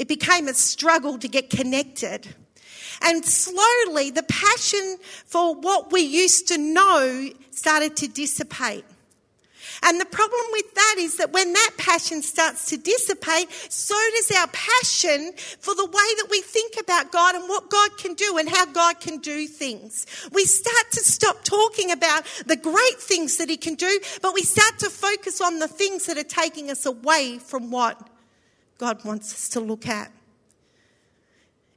It 0.00 0.08
became 0.08 0.48
a 0.48 0.54
struggle 0.54 1.18
to 1.18 1.28
get 1.28 1.50
connected. 1.50 2.34
And 3.02 3.22
slowly, 3.22 4.10
the 4.10 4.22
passion 4.22 4.96
for 5.26 5.54
what 5.54 5.92
we 5.92 6.00
used 6.00 6.48
to 6.48 6.56
know 6.56 7.28
started 7.50 7.96
to 7.96 8.08
dissipate. 8.08 8.86
And 9.82 10.00
the 10.00 10.06
problem 10.06 10.40
with 10.52 10.74
that 10.74 10.94
is 10.98 11.18
that 11.18 11.34
when 11.34 11.52
that 11.52 11.72
passion 11.76 12.22
starts 12.22 12.70
to 12.70 12.78
dissipate, 12.78 13.50
so 13.68 13.94
does 14.16 14.30
our 14.38 14.46
passion 14.46 15.32
for 15.58 15.74
the 15.74 15.84
way 15.84 15.92
that 15.92 16.28
we 16.30 16.40
think 16.40 16.76
about 16.80 17.12
God 17.12 17.34
and 17.34 17.46
what 17.46 17.68
God 17.68 17.98
can 17.98 18.14
do 18.14 18.38
and 18.38 18.48
how 18.48 18.64
God 18.64 19.00
can 19.00 19.18
do 19.18 19.46
things. 19.46 20.06
We 20.32 20.46
start 20.46 20.92
to 20.92 21.00
stop 21.00 21.44
talking 21.44 21.90
about 21.90 22.24
the 22.46 22.56
great 22.56 22.98
things 22.98 23.36
that 23.36 23.50
He 23.50 23.58
can 23.58 23.74
do, 23.74 24.00
but 24.22 24.32
we 24.32 24.44
start 24.44 24.78
to 24.78 24.88
focus 24.88 25.42
on 25.42 25.58
the 25.58 25.68
things 25.68 26.06
that 26.06 26.16
are 26.16 26.24
taking 26.24 26.70
us 26.70 26.86
away 26.86 27.38
from 27.38 27.70
what 27.70 28.08
God 28.80 29.04
wants 29.04 29.30
us 29.34 29.50
to 29.50 29.60
look 29.60 29.86
at. 29.86 30.10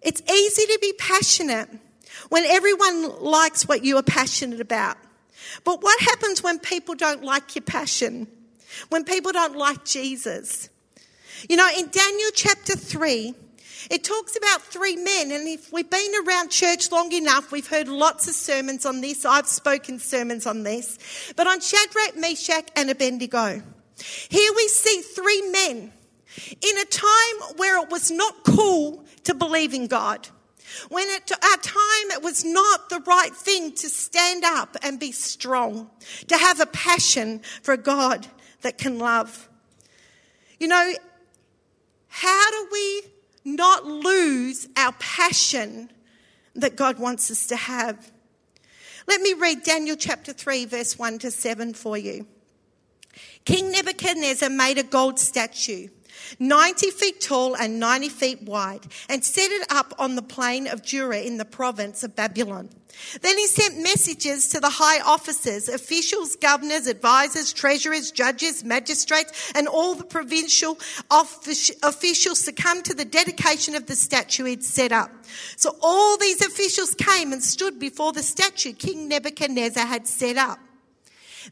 It's 0.01 0.21
easy 0.21 0.65
to 0.67 0.79
be 0.81 0.93
passionate 0.97 1.67
when 2.29 2.45
everyone 2.45 3.21
likes 3.21 3.67
what 3.67 3.83
you 3.83 3.97
are 3.97 4.03
passionate 4.03 4.61
about. 4.61 4.95
But 5.65 5.83
what 5.83 5.99
happens 5.99 6.41
when 6.41 6.59
people 6.59 6.95
don't 6.95 7.21
like 7.21 7.55
your 7.55 7.63
passion? 7.63 8.27
When 8.87 9.03
people 9.03 9.33
don't 9.33 9.57
like 9.57 9.83
Jesus? 9.83 10.69
You 11.49 11.57
know, 11.57 11.67
in 11.77 11.89
Daniel 11.89 12.29
chapter 12.33 12.77
3, 12.77 13.33
it 13.91 14.05
talks 14.05 14.37
about 14.37 14.61
three 14.61 14.95
men, 14.95 15.33
and 15.33 15.45
if 15.45 15.73
we've 15.73 15.89
been 15.89 16.11
around 16.25 16.51
church 16.51 16.89
long 16.89 17.11
enough, 17.11 17.51
we've 17.51 17.67
heard 17.67 17.89
lots 17.89 18.29
of 18.29 18.33
sermons 18.33 18.85
on 18.85 19.01
this. 19.01 19.25
I've 19.25 19.47
spoken 19.47 19.99
sermons 19.99 20.47
on 20.47 20.63
this. 20.63 21.33
But 21.35 21.47
on 21.47 21.59
Shadrach, 21.59 22.15
Meshach, 22.15 22.69
and 22.77 22.89
Abednego, 22.89 23.61
here 24.29 24.53
we 24.55 24.67
see 24.69 25.01
three 25.01 25.51
men 25.51 25.91
in 26.61 26.77
a 26.77 26.85
time 26.85 27.57
where 27.57 27.81
it 27.81 27.89
was 27.89 28.11
not 28.11 28.43
cool 28.43 29.05
to 29.23 29.33
believe 29.33 29.73
in 29.73 29.87
God. 29.87 30.27
When 30.89 31.07
at 31.09 31.31
our 31.31 31.57
time 31.57 32.11
it 32.11 32.23
was 32.23 32.43
not 32.43 32.89
the 32.89 32.99
right 33.01 33.35
thing 33.35 33.73
to 33.73 33.89
stand 33.89 34.43
up 34.43 34.75
and 34.81 34.99
be 34.99 35.11
strong, 35.11 35.89
to 36.27 36.37
have 36.37 36.59
a 36.59 36.65
passion 36.65 37.41
for 37.61 37.77
God 37.77 38.27
that 38.61 38.77
can 38.77 38.97
love. 38.97 39.49
You 40.59 40.67
know, 40.67 40.93
how 42.07 42.51
do 42.51 42.67
we 42.71 43.01
not 43.45 43.85
lose 43.85 44.67
our 44.77 44.93
passion 44.93 45.91
that 46.55 46.75
God 46.75 46.97
wants 46.97 47.29
us 47.29 47.47
to 47.47 47.55
have? 47.55 48.11
Let 49.07 49.21
me 49.21 49.33
read 49.33 49.63
Daniel 49.63 49.97
chapter 49.97 50.31
3, 50.31 50.65
verse 50.65 50.97
1 50.97 51.19
to 51.19 51.31
7 51.31 51.73
for 51.73 51.97
you. 51.97 52.25
King 53.45 53.71
Nebuchadnezzar 53.71 54.49
made 54.49 54.77
a 54.77 54.83
gold 54.83 55.19
statue 55.19 55.89
90 56.39 56.89
feet 56.91 57.21
tall 57.21 57.55
and 57.55 57.79
90 57.79 58.09
feet 58.09 58.41
wide, 58.43 58.87
and 59.09 59.23
set 59.23 59.51
it 59.51 59.65
up 59.69 59.93
on 59.97 60.15
the 60.15 60.21
plain 60.21 60.67
of 60.67 60.83
Dura 60.83 61.19
in 61.19 61.37
the 61.37 61.45
province 61.45 62.03
of 62.03 62.15
Babylon. 62.15 62.69
Then 63.21 63.37
he 63.39 63.47
sent 63.47 63.81
messages 63.81 64.49
to 64.49 64.59
the 64.59 64.69
high 64.69 65.01
officers, 65.01 65.67
officials, 65.67 66.35
governors, 66.35 66.85
advisors, 66.85 67.51
treasurers, 67.51 68.11
judges, 68.11 68.63
magistrates, 68.63 69.51
and 69.55 69.67
all 69.67 69.95
the 69.95 70.03
provincial 70.03 70.77
officials 71.09 72.43
to 72.43 72.51
come 72.51 72.83
to 72.83 72.93
the 72.93 73.05
dedication 73.05 73.73
of 73.73 73.87
the 73.87 73.95
statue 73.95 74.45
he'd 74.45 74.63
set 74.63 74.91
up. 74.91 75.09
So 75.55 75.75
all 75.81 76.17
these 76.17 76.45
officials 76.45 76.93
came 76.93 77.33
and 77.33 77.43
stood 77.43 77.79
before 77.79 78.13
the 78.13 78.21
statue 78.21 78.73
King 78.73 79.07
Nebuchadnezzar 79.07 79.87
had 79.87 80.07
set 80.07 80.37
up. 80.37 80.59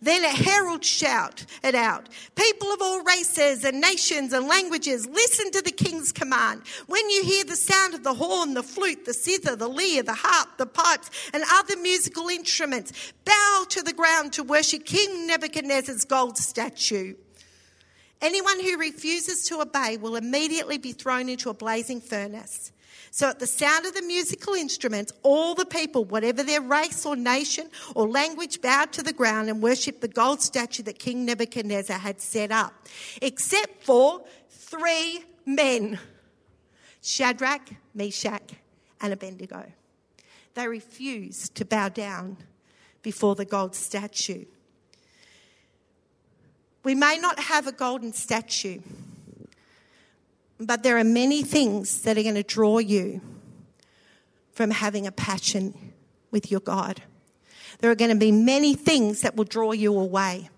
Then 0.02 0.24
a 0.24 0.30
herald 0.30 0.86
shout 0.86 1.46
it 1.64 1.76
out. 1.76 2.08
People 2.36 2.70
of 2.70 2.82
all 2.82 3.04
races 3.04 3.64
and 3.64 3.82
nations 3.82 4.34
and 4.34 4.48
languages, 4.48 5.08
listen 5.08 5.52
to 5.52 5.62
the 5.62 5.72
king's 5.72 6.12
command. 6.12 6.62
When 6.88 7.10
you 7.10 7.24
hear 7.24 7.44
the 7.44 7.56
sound 7.56 7.94
of 7.94 8.04
the 8.04 8.14
horn, 8.14 8.54
the 8.54 8.64
flute, 8.64 9.06
the 9.06 9.14
zither, 9.14 9.56
the 9.56 9.68
lyre, 9.68 10.04
the 10.04 10.14
harp, 10.14 10.58
the 10.58 10.66
pipes, 10.66 11.10
and 11.34 11.44
other 11.54 11.78
musical 11.78 12.30
instruments, 12.30 13.14
bow 13.26 13.66
to 13.70 13.82
the 13.82 13.94
ground 13.94 14.34
to 14.34 14.44
worship 14.44 14.86
King 14.86 15.28
Nebuchadnezzar's 15.28 16.06
gold 16.06 16.38
statue. 16.38 17.16
Anyone 18.22 18.60
who 18.60 18.78
refuses 18.78 19.46
to 19.48 19.62
obey 19.62 19.98
will 19.98 20.16
immediately 20.16 20.78
be 20.78 20.92
thrown 20.92 21.28
into 21.28 21.50
a 21.50 21.56
blazing 21.56 22.02
furnace. 22.02 22.72
So 23.12 23.30
at 23.30 23.40
the 23.40 23.48
sound 23.48 23.86
of 23.86 23.94
the 23.94 24.02
musical 24.02 24.54
instruments, 24.54 25.12
all 25.22 25.54
the 25.54 25.66
people, 25.66 26.06
whatever 26.06 26.44
their 26.44 26.62
race 26.62 27.06
or 27.06 27.16
nation 27.16 27.70
or 27.94 28.08
language, 28.08 28.62
bowed 28.62 28.94
to 28.94 29.04
the 29.04 29.12
ground 29.12 29.50
and 29.50 29.62
worshipped 29.62 30.02
the 30.02 30.08
gold 30.08 30.42
statue 30.42 30.84
that 30.84 30.98
King 30.98 31.26
Nebuchadnezzar 31.26 31.98
had 31.98 32.22
set 32.22 32.52
up, 32.52 32.88
except 33.22 33.84
for 33.84 34.22
three 34.50 35.26
men 35.46 36.00
Shadrach, 37.02 37.70
Meshach, 37.94 38.54
and 39.02 39.12
Abednego. 39.12 39.66
They 40.54 40.68
refused 40.68 41.56
to 41.56 41.66
bow 41.66 41.90
down 41.90 42.38
before 43.02 43.36
the 43.36 43.46
gold 43.46 43.76
statue. 43.76 44.46
We 46.84 46.96
may 46.96 47.18
not 47.18 47.40
have 47.40 47.68
a 47.68 47.72
golden 47.72 48.14
statue 48.14 48.80
but 50.62 50.84
there 50.84 50.98
are 50.98 51.04
many 51.04 51.42
things 51.42 52.04
that 52.04 52.18
are 52.18 52.24
going 52.24 52.36
to 52.36 52.44
draw 52.44 52.78
you 52.78 53.20
from 54.54 54.70
having 54.70 55.08
a 55.08 55.12
passion 55.12 55.94
with 56.30 56.52
your 56.52 56.60
God. 56.60 57.02
there 57.80 57.90
are 57.90 57.96
going 57.96 58.12
to 58.12 58.18
be 58.18 58.32
many 58.32 58.76
things 58.76 59.22
that 59.22 59.36
will 59.36 59.44
draw 59.44 59.72
you 59.72 59.98
away. 59.98 60.50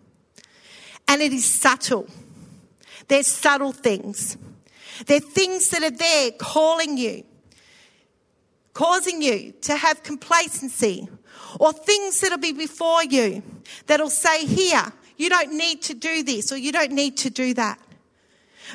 And 1.07 1.22
it 1.22 1.31
is 1.31 1.45
subtle. 1.45 2.07
There's 3.07 3.27
subtle 3.27 3.72
things. 3.72 4.38
They're 5.05 5.22
things 5.22 5.69
that 5.69 5.83
are 5.83 5.91
there 5.91 6.31
calling 6.31 6.98
you, 6.98 7.24
causing 8.74 9.22
you 9.22 9.53
to 9.62 9.75
have 9.75 10.03
complacency, 10.03 11.07
or 11.60 11.72
things 11.72 12.19
that'll 12.19 12.38
be 12.38 12.51
before 12.51 13.03
you 13.05 13.41
that'll 13.88 14.10
say, 14.10 14.45
Here, 14.45 14.91
you 15.17 15.29
don't 15.29 15.53
need 15.53 15.81
to 15.83 15.93
do 15.93 16.24
this, 16.24 16.51
or 16.51 16.57
you 16.57 16.72
don't 16.72 16.91
need 16.91 17.17
to 17.17 17.29
do 17.29 17.53
that. 17.53 17.79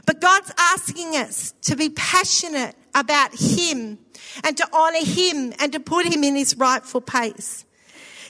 But 0.06 0.20
God's 0.20 0.52
asking 0.58 1.16
us 1.16 1.52
to 1.62 1.76
be 1.76 1.90
passionate 1.90 2.76
about 2.94 3.34
Him 3.34 3.98
and 4.44 4.56
to 4.56 4.68
honor 4.72 5.04
Him 5.04 5.52
and 5.58 5.72
to 5.72 5.80
put 5.80 6.06
Him 6.06 6.24
in 6.24 6.36
His 6.36 6.56
rightful 6.56 7.00
place. 7.00 7.64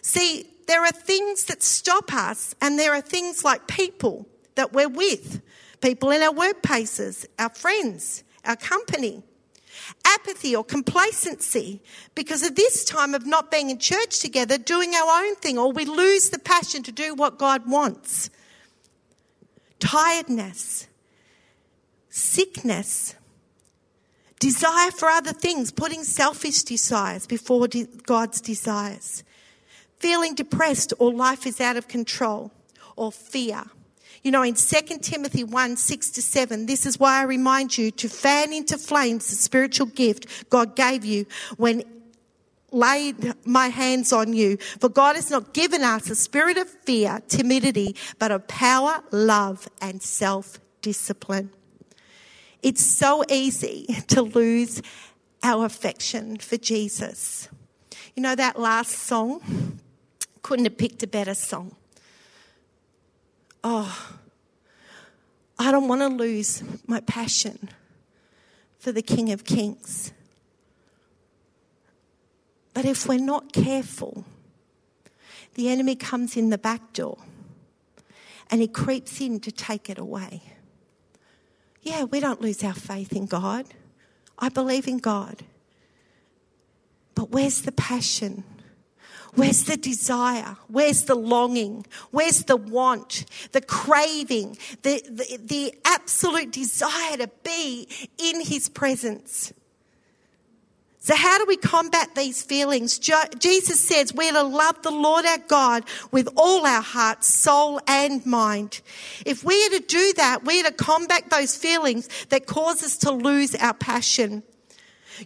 See, 0.03 0.47
there 0.67 0.85
are 0.85 0.93
things 0.93 1.45
that 1.45 1.63
stop 1.63 2.13
us, 2.13 2.55
and 2.61 2.79
there 2.79 2.95
are 2.95 3.01
things 3.01 3.45
like 3.45 3.67
people 3.67 4.29
that 4.55 4.73
we're 4.73 4.89
with, 4.89 5.41
people 5.81 6.11
in 6.11 6.23
our 6.23 6.33
workplaces, 6.33 7.27
our 7.39 7.49
friends, 7.49 8.23
our 8.45 8.57
company. 8.57 9.23
Apathy 10.05 10.55
or 10.55 10.65
complacency 10.65 11.81
because 12.15 12.43
of 12.43 12.57
this 12.57 12.85
time 12.85 13.15
of 13.15 13.25
not 13.25 13.51
being 13.51 13.71
in 13.71 13.79
church 13.79 14.19
together, 14.19 14.59
doing 14.59 14.95
our 14.95 15.25
own 15.25 15.35
thing, 15.37 15.57
or 15.57 15.73
we 15.73 15.85
lose 15.85 16.31
the 16.31 16.39
passion 16.39 16.83
to 16.83 16.93
do 16.93 17.15
what 17.15 17.39
God 17.39 17.63
wants. 17.67 18.29
Tiredness, 19.79 20.89
sickness, 22.19 23.15
desire 24.39 24.91
for 24.91 25.09
other 25.09 25.33
things, 25.33 25.71
putting 25.71 26.05
selfish 26.05 26.63
desires 26.63 27.27
before 27.27 27.69
God's 28.05 28.41
desires, 28.41 29.25
feeling 29.99 30.35
depressed 30.35 30.93
or 30.99 31.13
life 31.13 31.47
is 31.47 31.61
out 31.61 31.77
of 31.77 31.89
control, 31.89 32.53
or 32.97 33.13
fear. 33.13 33.65
You 34.23 34.33
know, 34.33 34.43
in 34.43 34.55
2 34.55 34.99
Timothy 35.01 35.45
1 35.45 35.77
6 35.77 36.11
to 36.11 36.23
7, 36.23 36.67
this 36.67 36.87
is 36.87 36.99
why 36.99 37.21
I 37.21 37.23
remind 37.23 37.79
you 37.79 37.91
to 37.93 38.09
fan 38.09 38.53
into 38.53 38.77
flames 38.77 39.31
the 39.31 39.37
spiritual 39.37 39.87
gift 39.87 40.51
God 40.51 40.75
gave 40.75 41.05
you 41.05 41.27
when 41.57 41.85
laid 42.71 43.35
my 43.47 43.69
hands 43.69 44.13
on 44.13 44.33
you. 44.33 44.57
For 44.81 44.89
God 44.89 45.17
has 45.17 45.31
not 45.31 45.55
given 45.55 45.83
us 45.83 46.11
a 46.11 46.15
spirit 46.15 46.59
of 46.59 46.69
fear, 46.69 47.23
timidity, 47.29 47.97
but 48.19 48.31
of 48.31 48.47
power, 48.49 49.03
love, 49.11 49.69
and 49.81 50.03
self 50.03 50.59
discipline. 50.83 51.51
It's 52.63 52.85
so 52.85 53.25
easy 53.29 53.87
to 54.09 54.23
lose 54.23 54.83
our 55.43 55.65
affection 55.65 56.39
for 56.39 56.57
Jesus. 56.57 57.49
You 58.15 58.23
know 58.23 58.35
that 58.35 58.59
last 58.59 58.93
song? 58.93 59.81
Couldn't 60.43 60.65
have 60.65 60.79
picked 60.79 61.03
a 61.03 61.07
better 61.07 61.35
song. 61.35 61.77
Oh, 63.63 64.17
I 65.59 65.71
don't 65.71 65.89
want 65.89 66.01
to 66.01 66.09
lose 66.09 66.63
my 66.87 67.01
passion 67.01 67.69
for 68.79 68.93
the 68.93 69.03
King 69.03 69.31
of 69.33 69.45
Kings. 69.45 70.13
But 72.75 72.85
if 72.85 73.09
we're 73.09 73.19
not 73.19 73.53
careful, 73.53 74.25
the 75.55 75.69
enemy 75.69 75.97
comes 75.97 76.37
in 76.37 76.51
the 76.51 76.59
back 76.59 76.93
door 76.93 77.19
and 78.51 78.61
he 78.61 78.69
creeps 78.69 79.21
in 79.21 79.41
to 79.41 79.51
take 79.51 79.91
it 79.91 79.99
away. 79.99 80.43
Yeah, 81.89 82.05
we 82.05 82.21
don't 82.21 82.43
lose 82.43 82.63
our 82.63 82.75
faith 82.75 83.15
in 83.15 83.25
God. 83.25 83.65
I 84.39 84.51
believe 84.51 84.87
in 84.87 84.99
God. 84.99 85.43
But 87.15 87.31
where's 87.31 87.63
the 87.63 87.73
passion? 87.73 88.45
Where's 89.35 89.65
the 89.65 89.79
desire? 89.79 90.59
Where's 90.69 91.05
the 91.05 91.15
longing? 91.15 91.87
Where's 92.11 92.45
the 92.45 92.59
want? 92.59 93.25
The 93.53 93.63
craving? 93.63 94.59
The, 94.83 95.03
the, 95.09 95.39
the 95.43 95.75
absolute 95.87 96.53
desire 96.53 97.17
to 97.17 97.31
be 97.43 97.89
in 98.19 98.45
His 98.45 98.69
presence? 98.69 99.55
So, 101.01 101.15
how 101.15 101.39
do 101.39 101.45
we 101.47 101.57
combat 101.57 102.15
these 102.15 102.43
feelings? 102.43 102.99
Jesus 102.99 103.81
says 103.81 104.13
we're 104.13 104.33
to 104.33 104.43
love 104.43 104.83
the 104.83 104.91
Lord 104.91 105.25
our 105.25 105.39
God 105.39 105.85
with 106.11 106.29
all 106.37 106.67
our 106.67 106.83
heart, 106.83 107.23
soul, 107.23 107.81
and 107.87 108.25
mind. 108.27 108.81
If 109.25 109.45
we 109.45 109.65
are 109.67 109.71
to 109.71 109.81
do 109.81 110.13
that, 110.17 110.45
we 110.45 110.61
are 110.61 110.65
to 110.65 110.73
combat 110.73 111.31
those 111.31 111.57
feelings 111.57 112.09
that 112.31 112.47
cause 112.47 112.83
us 112.83 112.97
to 112.99 113.13
lose 113.13 113.55
our 113.55 113.75
passion. 113.75 114.43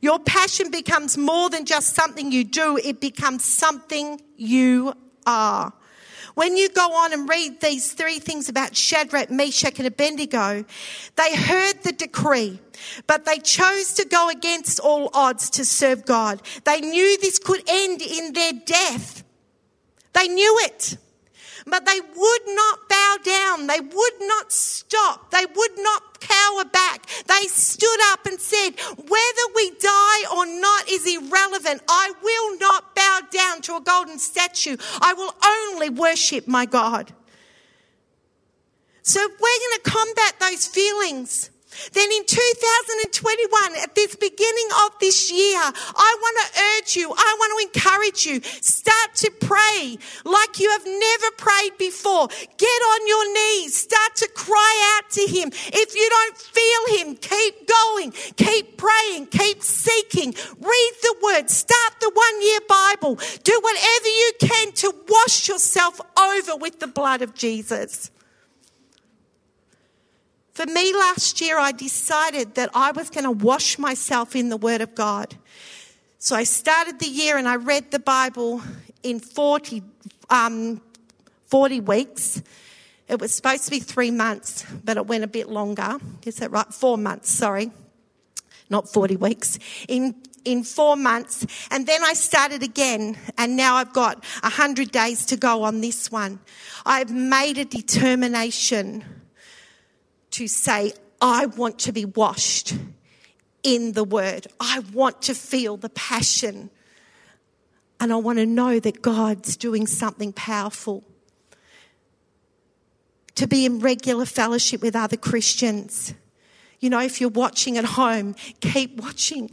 Your 0.01 0.19
passion 0.19 0.71
becomes 0.71 1.19
more 1.19 1.51
than 1.51 1.65
just 1.65 1.95
something 1.95 2.33
you 2.33 2.45
do, 2.45 2.79
it 2.83 3.01
becomes 3.01 3.45
something 3.45 4.21
you 4.37 4.95
are. 5.27 5.73
When 6.35 6.57
you 6.57 6.69
go 6.71 6.93
on 6.95 7.13
and 7.13 7.29
read 7.29 7.61
these 7.61 7.93
three 7.93 8.19
things 8.19 8.49
about 8.49 8.75
Shadrach, 8.77 9.31
Meshach, 9.31 9.79
and 9.79 9.87
Abednego, 9.87 10.65
they 11.17 11.37
heard 11.37 11.83
the 11.83 11.93
decree, 11.93 12.61
but 13.07 13.25
they 13.25 13.39
chose 13.39 13.93
to 13.95 14.07
go 14.07 14.29
against 14.31 14.81
all 14.81 15.11
odds 15.13 15.51
to 15.51 15.65
serve 15.65 16.05
God. 16.07 16.41
They 16.65 16.81
knew 16.81 17.19
this 17.19 17.39
could 17.39 17.63
end 17.69 18.01
in 18.01 18.33
their 18.33 18.53
death. 18.65 19.25
They 20.15 20.29
knew 20.29 20.57
it. 20.63 20.97
But 21.65 21.87
they 21.87 22.01
would 22.01 22.43
not 22.47 22.89
bow 22.89 23.17
down. 23.23 23.67
They 23.69 23.79
would 23.81 24.13
not 24.21 24.51
stop. 24.51 25.31
They 25.31 25.45
would 25.45 25.79
not 25.79 26.21
cower 26.21 26.65
back. 26.65 27.07
They 27.27 27.47
stood 27.47 27.99
up 28.13 28.27
and 28.27 28.41
said, 28.41 28.71
whether 28.97 29.47
we 29.55 29.71
die 29.71 30.25
or 30.35 30.47
not 30.47 30.89
is 30.89 31.07
irrelevant. 31.07 31.83
I 31.89 32.13
will 32.23 32.59
not 32.59 32.92
down 33.43 33.63
to 33.63 33.77
a 33.77 33.81
golden 33.81 34.19
statue. 34.19 34.77
I 35.01 35.13
will 35.15 35.35
only 35.45 35.91
worship 35.91 36.47
my 36.47 36.67
God. 36.67 37.13
So 39.03 39.21
we're 39.21 39.29
going 39.29 39.83
to 39.83 39.91
combat 39.91 40.35
those 40.41 40.67
feelings. 40.67 41.51
Then 41.93 42.09
in 42.13 42.25
2021, 42.27 43.83
at 43.83 43.95
this 43.95 44.15
beginning 44.17 44.69
of 44.87 44.99
this 45.01 45.31
year, 45.31 45.59
I 45.59 46.17
want 46.21 46.37
to 46.41 46.61
urge 46.61 46.97
you, 46.97 47.11
I 47.11 47.37
want 47.39 47.51
to 47.53 47.81
encourage 47.81 48.27
you, 48.27 48.41
start 48.61 49.15
to 49.17 49.31
pray 49.41 49.99
like 50.25 50.61
you 50.61 50.71
have 50.71 50.87
never 50.87 51.31
prayed 51.37 51.77
before. 51.79 52.29
Get 52.57 52.81
on 52.93 53.09
your 53.09 53.35
knees, 53.35 53.77
start 53.77 54.17
to 54.17 54.29
cry 54.35 54.97
out 54.97 55.11
to 55.13 55.23
Him. 55.23 55.51
If 55.53 55.95
you 55.95 56.09
don't 56.09 56.37
feel 56.37 56.83
Him, 56.99 57.17
keep 57.17 57.69
going, 57.69 58.13
keep 58.37 58.79
praying, 58.79 59.27
keep 59.27 59.63
seeking, 59.63 60.35
read 60.61 60.93
the 61.03 61.15
Word, 61.23 61.51
start 61.51 61.95
the 62.01 62.11
one 62.15 62.43
year 62.43 62.61
Bible, 62.69 63.19
do 63.43 63.61
whatever 63.63 64.09
you 64.09 64.33
can 64.41 64.73
to 64.73 64.95
wash 65.09 65.49
yourself 65.49 66.01
over 66.19 66.57
with 66.57 66.81
the 66.81 66.87
blood 66.87 67.23
of 67.23 67.35
Jesus. 67.35 68.12
For 70.53 70.67
me 70.67 70.93
last 70.93 71.41
year, 71.41 71.59
I 71.59 71.73
decided 71.73 72.57
that 72.57 72.71
I 72.75 72.93
was 72.93 73.09
going 73.09 73.25
to 73.25 73.31
wash 73.31 73.79
myself 73.79 74.37
in 74.37 74.51
the 74.51 74.59
Word 74.59 74.83
of 74.83 74.95
God. 74.95 75.37
So 76.19 76.37
I 76.37 76.45
started 76.45 76.99
the 76.99 77.09
year 77.09 77.39
and 77.39 77.49
I 77.49 77.57
read 77.57 77.91
the 77.91 77.99
Bible 77.99 78.63
in 79.03 79.19
40, 79.19 79.83
um, 80.29 80.83
40 81.47 81.81
weeks. 81.81 82.43
It 83.09 83.19
was 83.19 83.35
supposed 83.35 83.65
to 83.65 83.71
be 83.71 83.81
three 83.81 84.11
months, 84.11 84.65
but 84.85 84.99
it 84.99 85.07
went 85.07 85.25
a 85.25 85.27
bit 85.27 85.49
longer. 85.49 85.99
Is 86.27 86.37
that 86.37 86.51
right? 86.51 86.73
Four 86.73 86.99
months, 86.99 87.31
sorry. 87.31 87.71
Not 88.69 88.93
40 88.93 89.17
weeks. 89.17 89.59
In 89.89 90.15
in 90.45 90.65
four 90.65 90.97
months. 90.97 91.47
And 91.71 91.87
then 91.87 92.03
I 92.03 92.15
started 92.15 92.65
again 92.65 93.17
and 93.39 93.57
now 93.57 93.77
I've 93.77 93.93
got 93.93 94.25
a 94.43 94.51
hundred 94.51 94.91
days 94.91 95.25
to 95.27 95.37
go 95.37 95.63
on 95.63 95.81
this 95.81 96.11
one. 96.11 96.41
I've 96.85 97.13
made 97.13 97.59
a 97.59 97.65
determination 97.65 99.05
to 100.33 100.49
say, 100.49 100.93
I 101.21 101.47
want 101.47 101.79
to 101.81 101.93
be 101.93 102.05
washed 102.05 102.75
in 103.63 103.93
the 103.93 104.05
word. 104.05 104.47
I 104.61 104.81
want 104.93 105.23
to 105.23 105.35
feel 105.35 105.77
the 105.77 105.89
passion. 105.91 106.71
And 108.01 108.13
I 108.13 108.17
want 108.17 108.39
to 108.39 108.47
know 108.47 108.81
that 108.81 109.03
God's 109.03 109.57
doing 109.57 109.87
something 109.87 110.33
powerful. 110.33 111.05
To 113.37 113.47
be 113.47 113.65
in 113.65 113.79
regular 113.79 114.27
fellowship 114.27 114.83
with 114.83 114.97
other 114.97 115.17
Christians. 115.17 116.13
You 116.81 116.91
know, 116.91 117.01
if 117.01 117.21
you're 117.21 117.31
watching 117.31 117.79
at 117.79 117.85
home, 117.85 118.35
keep 118.61 119.01
watching. 119.01 119.51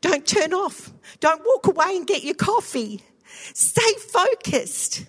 Don't 0.00 0.26
turn 0.26 0.52
off. 0.52 0.92
Don't 1.20 1.42
walk 1.46 1.66
away 1.68 1.96
and 1.96 2.06
get 2.06 2.24
your 2.24 2.34
coffee. 2.34 3.00
Stay 3.54 3.92
focused. 4.10 5.06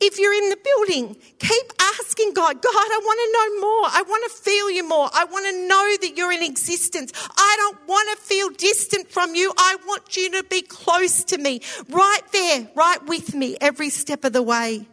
If 0.00 0.18
you're 0.18 0.34
in 0.34 0.50
the 0.50 0.56
building, 0.56 1.16
keep 1.38 1.72
asking 1.80 2.34
God, 2.34 2.60
God, 2.60 2.74
I 2.74 3.00
want 3.02 3.18
to 3.18 3.32
know 3.32 3.60
more. 3.60 3.86
I 3.86 4.02
want 4.02 4.30
to 4.30 4.42
feel 4.42 4.70
you 4.70 4.86
more. 4.86 5.08
I 5.12 5.24
want 5.24 5.46
to 5.46 5.66
know 5.66 5.96
that 6.02 6.16
you're 6.16 6.32
in 6.32 6.42
existence. 6.42 7.12
I 7.36 7.54
don't 7.58 7.88
want 7.88 8.08
to 8.16 8.24
feel 8.24 8.50
distant 8.50 9.10
from 9.10 9.34
you. 9.34 9.52
I 9.56 9.76
want 9.86 10.16
you 10.16 10.30
to 10.32 10.44
be 10.44 10.62
close 10.62 11.24
to 11.24 11.38
me, 11.38 11.60
right 11.88 12.22
there, 12.32 12.68
right 12.74 13.04
with 13.06 13.34
me 13.34 13.56
every 13.60 13.90
step 13.90 14.24
of 14.24 14.32
the 14.32 14.42
way. 14.42 14.86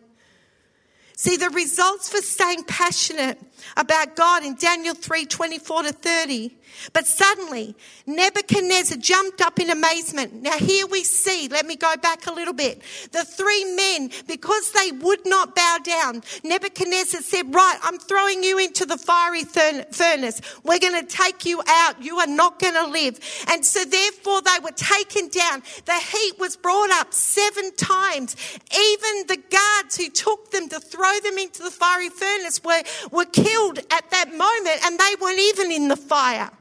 See, 1.18 1.38
the 1.38 1.50
results 1.50 2.10
for 2.10 2.18
staying 2.18 2.66
passionate 2.66 3.40
about 3.78 4.16
God 4.16 4.44
in 4.44 4.56
Daniel 4.56 4.94
3 4.94 5.26
24 5.26 5.84
to 5.84 5.92
30 5.94 6.56
But 6.94 7.08
suddenly, 7.08 7.76
Nebuchadnezzar 8.06 8.98
jumped 8.98 9.42
up 9.42 9.60
in 9.60 9.70
amazement. 9.70 10.42
Now, 10.42 10.58
here 10.58 10.86
we 10.88 11.04
see, 11.04 11.48
let 11.48 11.66
me 11.66 11.76
go 11.76 11.96
back 11.98 12.28
a 12.28 12.34
little 12.34 12.54
bit. 12.54 12.82
The 13.12 13.24
three 13.24 13.66
men, 13.76 14.12
because 14.28 14.72
they 14.72 14.92
would 14.92 15.26
not 15.26 15.56
bow 15.56 15.78
down, 15.84 16.24
Nebuchadnezzar 16.44 17.22
said, 17.22 17.54
Right, 17.54 17.78
I'm 17.84 17.98
throwing 17.98 18.44
you 18.44 18.60
into 18.60 18.86
the 18.86 18.98
fiery 18.98 19.44
furnace. 19.44 20.42
We're 20.64 20.80
going 20.80 21.06
to 21.06 21.08
take 21.08 21.46
you 21.46 21.62
out. 21.68 22.02
You 22.04 22.18
are 22.18 22.28
not 22.28 22.60
going 22.60 22.76
to 22.76 22.88
live. 22.88 23.20
And 23.50 23.66
so, 23.66 23.84
therefore, 23.84 24.42
they 24.42 24.64
were 24.64 24.72
taken 24.72 25.30
down. 25.30 25.64
The 25.86 25.94
heat 25.94 26.40
was 26.40 26.56
brought 26.56 26.92
up 26.92 27.14
seven 27.14 27.74
times. 27.76 28.36
Even 28.78 29.28
the 29.28 29.42
guards 29.50 29.98
who 29.98 30.10
took 30.10 30.52
them 30.52 30.70
to 30.70 30.80
throw 30.80 31.20
them 31.24 31.38
into 31.38 31.64
the 31.64 31.72
fiery 31.72 32.10
furnace 32.10 32.64
were, 32.64 32.84
were 33.12 33.26
killed 33.26 33.80
at 33.92 34.10
that 34.12 34.30
moment, 34.30 34.86
and 34.86 35.00
they 35.00 35.16
weren't 35.22 35.40
even 35.40 35.72
in 35.72 35.88
the 35.88 35.98
fire. 35.98 36.52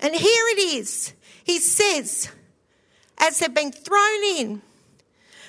And 0.00 0.14
here 0.14 0.44
it 0.50 0.58
is. 0.58 1.12
He 1.44 1.58
says, 1.58 2.28
as 3.18 3.38
they've 3.38 3.52
been 3.52 3.72
thrown 3.72 4.24
in, 4.36 4.62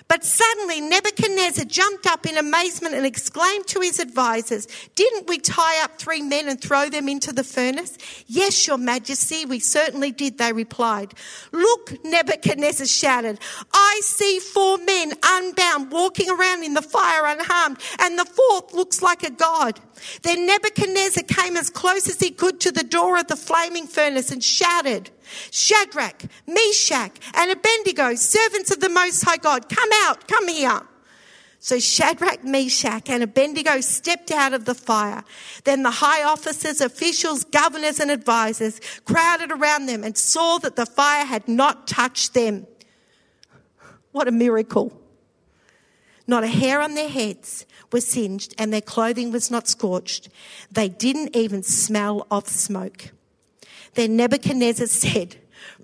but 0.10 0.26
suddenly 0.26 0.82
Nebuchadnezzar 0.82 1.65
jumped 1.65 2.08
up 2.08 2.26
in 2.26 2.36
amazement 2.36 2.95
and 2.95 3.06
exclaimed 3.06 3.67
to 3.67 3.80
his 3.80 4.00
advisers, 4.00 4.67
Didn't 4.95 5.30
we 5.30 5.38
tie 5.38 5.84
up 5.84 6.00
three 6.00 6.24
men 6.24 6.50
and 6.50 6.60
throw 6.60 6.89
them 6.89 7.08
into 7.08 7.32
the 7.32 7.43
furnace? 7.43 7.95
Yes, 8.26 8.65
your 8.67 8.80
majesty, 8.80 9.45
we 9.45 9.60
certainly 9.60 10.12
did, 10.12 10.39
they 10.39 10.52
replied. 10.52 11.13
Look, 11.52 12.04
Nebuchadnezzar 12.04 12.88
shouted, 12.88 13.39
I 13.72 14.02
see 14.04 14.39
four 14.39 14.80
men 14.80 15.13
unbound 15.24 15.91
walking 15.91 16.30
around 16.30 16.63
in 16.63 16.74
the 16.74 16.82
fire 16.82 17.28
unharmed, 17.28 17.78
and 18.00 18.17
the 18.17 18.26
fourth 18.26 18.74
looks 18.74 19.04
like 19.04 19.22
a 19.24 19.30
god. 19.30 19.80
Then 20.24 20.48
Nebuchadnezzar 20.48 21.24
came 21.24 21.56
as 21.56 21.69
close 21.69 22.10
as 22.10 22.19
he 22.19 22.32
could 22.32 22.60
to 22.62 22.72
the 22.72 22.84
door 22.84 23.19
of 23.19 23.28
the 23.28 23.36
flaming 23.36 23.86
furnace 23.86 24.32
and 24.32 24.43
shouted, 24.43 25.12
Shadrach, 25.52 26.24
Meshach, 26.48 27.18
and 27.34 27.52
Abednego, 27.52 28.15
servants 28.15 28.72
of 28.72 28.80
the 28.80 28.89
Most 28.89 29.24
High 29.24 29.38
God, 29.38 29.70
come 29.70 29.89
out, 30.06 30.28
come 30.28 30.48
here. 30.48 30.82
So 31.62 31.78
Shadrach, 31.78 32.44
Meshach, 32.44 33.10
and 33.10 33.22
Abednego 33.22 33.82
stepped 33.82 34.32
out 34.32 34.54
of 34.54 34.63
the 34.63 34.74
fire. 34.74 35.26
Then 35.65 35.84
the 35.84 35.92
high 35.92 36.24
officers, 36.24 36.80
officials, 36.80 37.44
governors, 37.44 38.00
and 38.00 38.10
advisors 38.10 38.80
crowded 39.04 39.52
around 39.52 39.88
them 39.88 40.04
and 40.04 40.18
saw 40.18 40.58
that 40.60 40.78
the 40.78 40.86
fire 40.86 41.26
had 41.26 41.48
not 41.50 41.86
touched 41.86 42.34
them. 42.34 42.65
What 44.13 44.30
a 44.30 44.32
miracle. 44.32 44.98
Not 46.28 46.44
a 46.44 46.48
hair 46.48 46.80
on 46.80 46.94
their 46.94 47.10
heads 47.10 47.65
was 47.92 48.08
singed 48.08 48.54
and 48.58 48.72
their 48.72 48.82
clothing 48.82 49.32
was 49.32 49.52
not 49.52 49.68
scorched. 49.68 50.30
They 50.72 50.88
didn't 50.88 51.36
even 51.36 51.63
smell 51.63 52.26
of 52.32 52.48
smoke. 52.48 53.12
Then 53.93 54.15
Nebuchadnezzar 54.15 54.88
said, 54.88 55.38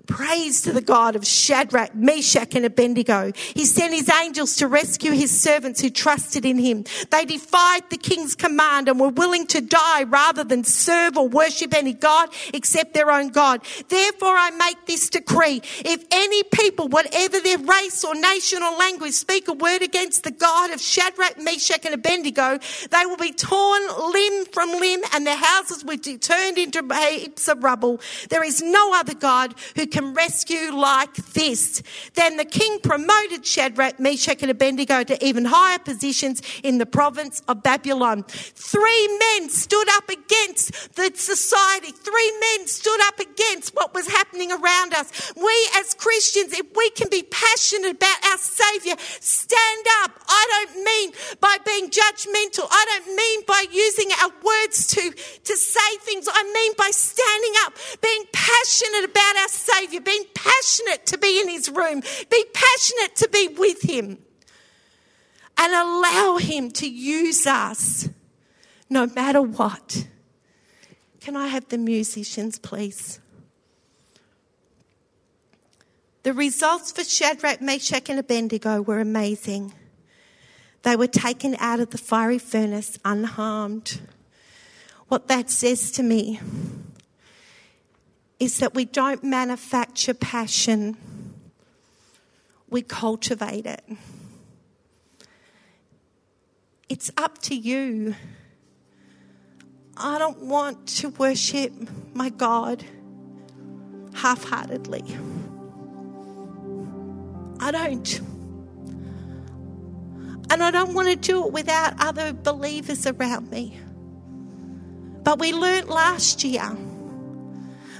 Praise 0.06 0.62
to 0.62 0.72
the 0.72 0.80
God 0.80 1.16
of 1.16 1.26
Shadrach, 1.26 1.94
Meshach, 1.94 2.54
and 2.54 2.64
Abednego. 2.64 3.32
He 3.54 3.64
sent 3.64 3.92
his 3.92 4.08
angels 4.08 4.56
to 4.56 4.68
rescue 4.68 5.12
his 5.12 5.36
servants 5.36 5.80
who 5.80 5.90
trusted 5.90 6.44
in 6.44 6.58
him. 6.58 6.84
They 7.10 7.24
defied 7.24 7.90
the 7.90 7.96
king's 7.96 8.34
command 8.34 8.88
and 8.88 9.00
were 9.00 9.08
willing 9.08 9.46
to 9.48 9.60
die 9.60 10.04
rather 10.04 10.44
than 10.44 10.62
serve 10.62 11.16
or 11.16 11.28
worship 11.28 11.74
any 11.74 11.92
God 11.92 12.28
except 12.54 12.94
their 12.94 13.10
own 13.10 13.28
God. 13.28 13.62
Therefore, 13.88 14.36
I 14.36 14.50
make 14.50 14.86
this 14.86 15.08
decree. 15.10 15.60
If 15.84 16.04
any 16.12 16.42
people, 16.44 16.88
whatever 16.88 17.40
their 17.40 17.58
race 17.58 18.04
or 18.04 18.14
nation 18.14 18.62
or 18.62 18.76
language, 18.76 19.14
speak 19.14 19.48
a 19.48 19.54
word 19.54 19.82
against 19.82 20.22
the 20.22 20.30
God 20.30 20.70
of 20.70 20.80
Shadrach, 20.80 21.40
Meshach, 21.42 21.84
and 21.84 21.94
Abednego, 21.94 22.58
they 22.90 23.06
will 23.06 23.16
be 23.16 23.32
torn 23.32 23.82
limb 24.12 24.44
from 24.46 24.70
limb 24.72 25.00
and 25.12 25.26
their 25.26 25.36
houses 25.36 25.84
will 25.84 25.96
be 25.98 26.18
turned 26.18 26.58
into 26.58 26.82
heaps 27.10 27.48
of 27.48 27.64
rubble. 27.64 28.00
There 28.28 28.44
is 28.44 28.62
no 28.62 28.94
other 28.94 29.14
God 29.14 29.54
who 29.74 29.86
can 29.96 30.12
rescue 30.12 30.72
like 30.72 31.14
this. 31.32 31.82
Then 32.12 32.36
the 32.36 32.44
king 32.44 32.80
promoted 32.80 33.46
Shadrach, 33.46 33.98
Meshach, 33.98 34.42
and 34.42 34.50
Abednego 34.50 35.02
to 35.04 35.16
even 35.24 35.46
higher 35.46 35.78
positions 35.78 36.42
in 36.62 36.76
the 36.76 36.84
province 36.84 37.40
of 37.48 37.62
Babylon. 37.62 38.24
Three 38.28 39.18
men 39.18 39.48
stood 39.48 39.88
up 39.92 40.10
against 40.10 40.94
the 40.96 41.10
society. 41.14 41.92
Three 41.92 42.32
men 42.40 42.66
stood 42.66 43.00
up 43.08 43.20
against 43.20 43.74
what 43.74 43.94
was 43.94 44.06
happening 44.06 44.52
around 44.52 44.92
us. 44.92 45.32
We 45.34 45.56
as 45.76 45.94
Christians, 45.94 46.52
if 46.52 46.66
we 46.76 46.90
can 46.90 47.08
be 47.08 47.22
passionate 47.22 47.96
about 47.96 48.18
our 48.26 48.36
Savior, 48.36 48.96
stand 48.98 49.86
up. 50.02 50.10
I 50.28 50.44
don't 50.52 50.84
mean 50.84 51.12
by 51.40 51.56
being 51.64 51.88
judgmental. 51.88 52.68
I 52.70 52.84
don't 52.90 53.16
mean 53.16 53.40
by 53.46 53.64
using 53.72 54.10
our 54.20 54.30
words 54.44 54.86
to, 54.88 55.00
to 55.44 55.56
say 55.56 55.96
things. 56.00 56.28
I 56.30 56.42
mean 56.52 56.72
by 56.76 56.90
standing 56.92 57.54
up, 57.64 57.72
being 58.02 58.24
passionate 58.34 59.08
about 59.08 59.36
our 59.36 59.48
Savior 59.48 59.85
Savior, 59.86 60.00
being 60.00 60.24
passionate 60.34 61.06
to 61.06 61.18
be 61.18 61.40
in 61.40 61.48
His 61.48 61.68
room, 61.68 62.02
be 62.30 62.44
passionate 62.52 63.16
to 63.16 63.28
be 63.28 63.48
with 63.48 63.82
Him, 63.82 64.18
and 65.58 65.72
allow 65.72 66.38
Him 66.38 66.70
to 66.72 66.88
use 66.88 67.46
us 67.46 68.08
no 68.90 69.06
matter 69.06 69.40
what. 69.40 70.06
Can 71.20 71.36
I 71.36 71.48
have 71.48 71.68
the 71.68 71.78
musicians, 71.78 72.58
please? 72.58 73.20
The 76.22 76.32
results 76.32 76.90
for 76.90 77.04
Shadrach, 77.04 77.60
Meshach, 77.60 78.08
and 78.08 78.18
Abednego 78.18 78.82
were 78.82 78.98
amazing. 78.98 79.72
They 80.82 80.96
were 80.96 81.06
taken 81.06 81.56
out 81.58 81.80
of 81.80 81.90
the 81.90 81.98
fiery 81.98 82.38
furnace 82.38 82.98
unharmed. 83.04 84.00
What 85.08 85.28
that 85.28 85.50
says 85.50 85.92
to 85.92 86.02
me 86.02 86.40
is 88.38 88.58
that 88.58 88.74
we 88.74 88.84
don't 88.84 89.24
manufacture 89.24 90.14
passion, 90.14 90.96
we 92.68 92.82
cultivate 92.82 93.66
it. 93.66 93.84
It's 96.88 97.10
up 97.16 97.38
to 97.42 97.54
you. 97.54 98.14
I 99.96 100.18
don't 100.18 100.42
want 100.42 100.86
to 100.88 101.08
worship 101.10 101.72
my 102.14 102.28
God 102.28 102.84
half 104.14 104.44
heartedly. 104.44 105.04
I 107.60 107.70
don't. 107.70 108.20
And 110.50 110.62
I 110.62 110.70
don't 110.70 110.94
want 110.94 111.08
to 111.08 111.16
do 111.16 111.46
it 111.46 111.52
without 111.52 111.94
other 111.98 112.32
believers 112.32 113.06
around 113.06 113.50
me. 113.50 113.80
But 115.24 115.38
we 115.40 115.52
learnt 115.52 115.88
last 115.88 116.44
year 116.44 116.76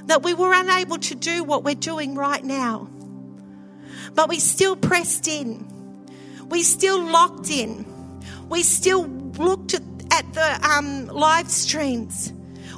that 0.06 0.22
we 0.22 0.34
were 0.34 0.52
unable 0.52 0.98
to 0.98 1.14
do 1.14 1.44
what 1.44 1.64
we're 1.64 1.74
doing 1.74 2.14
right 2.14 2.42
now. 2.42 2.88
But 4.14 4.28
we 4.28 4.38
still 4.38 4.76
pressed 4.76 5.28
in. 5.28 5.66
We 6.48 6.62
still 6.62 7.02
locked 7.04 7.50
in. 7.50 7.84
We 8.48 8.62
still 8.62 9.06
looked 9.06 9.74
at, 9.74 9.82
the 10.32 10.66
um, 10.66 11.08
live 11.08 11.50
streams. 11.50 12.32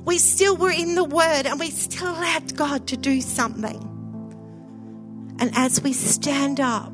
We 0.04 0.18
still 0.18 0.56
were 0.56 0.70
in 0.70 0.94
the 0.94 1.04
Word 1.04 1.46
and 1.46 1.60
we 1.60 1.70
still 1.70 2.10
allowed 2.10 2.56
God 2.56 2.88
to 2.88 2.96
do 2.96 3.20
something. 3.20 3.84
And 5.38 5.52
as 5.54 5.80
we 5.80 5.92
stand 5.92 6.58
up, 6.58 6.92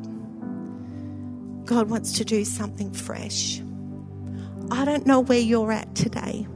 God 1.65 1.89
wants 1.89 2.13
to 2.19 2.25
do 2.25 2.45
something 2.45 2.93
fresh. 2.93 3.61
I 4.71 4.85
don't 4.85 5.07
know 5.07 5.21
where 5.21 5.39
you're 5.39 5.73
at 5.73 5.95
today. 5.95 6.47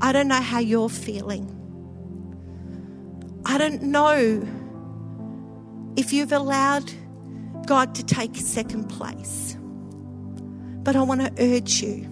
I 0.00 0.12
don't 0.12 0.26
know 0.28 0.40
how 0.40 0.58
you're 0.58 0.88
feeling. 0.88 1.61
I 3.44 3.58
don't 3.58 3.82
know 3.82 4.46
if 5.96 6.12
you've 6.12 6.32
allowed 6.32 6.90
God 7.66 7.94
to 7.96 8.04
take 8.04 8.36
second 8.36 8.88
place, 8.88 9.56
but 10.82 10.96
I 10.96 11.02
want 11.02 11.20
to 11.20 11.32
urge 11.42 11.82
you 11.82 12.08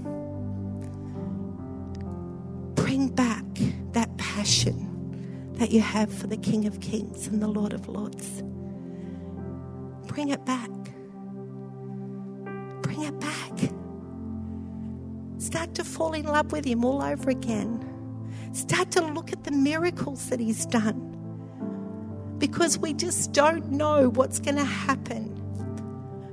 bring 2.74 3.08
back 3.08 3.44
that 3.92 4.16
passion 4.16 5.52
that 5.54 5.70
you 5.70 5.80
have 5.80 6.12
for 6.12 6.26
the 6.26 6.36
King 6.36 6.66
of 6.66 6.80
Kings 6.80 7.26
and 7.28 7.40
the 7.40 7.48
Lord 7.48 7.72
of 7.72 7.88
Lords. 7.88 8.42
Bring 10.06 10.30
it 10.30 10.44
back. 10.44 10.70
Bring 12.82 13.02
it 13.02 13.18
back. 13.20 13.70
Start 15.38 15.74
to 15.76 15.84
fall 15.84 16.14
in 16.14 16.26
love 16.26 16.50
with 16.52 16.64
Him 16.64 16.84
all 16.84 17.00
over 17.02 17.30
again. 17.30 17.86
Start 18.52 18.90
to 18.92 19.02
look 19.02 19.32
at 19.32 19.44
the 19.44 19.52
miracles 19.52 20.28
that 20.30 20.40
He's 20.40 20.66
done 20.66 21.09
because 22.40 22.78
we 22.78 22.92
just 22.94 23.32
don't 23.32 23.70
know 23.70 24.08
what's 24.08 24.40
going 24.40 24.56
to 24.56 24.64
happen. 24.64 25.36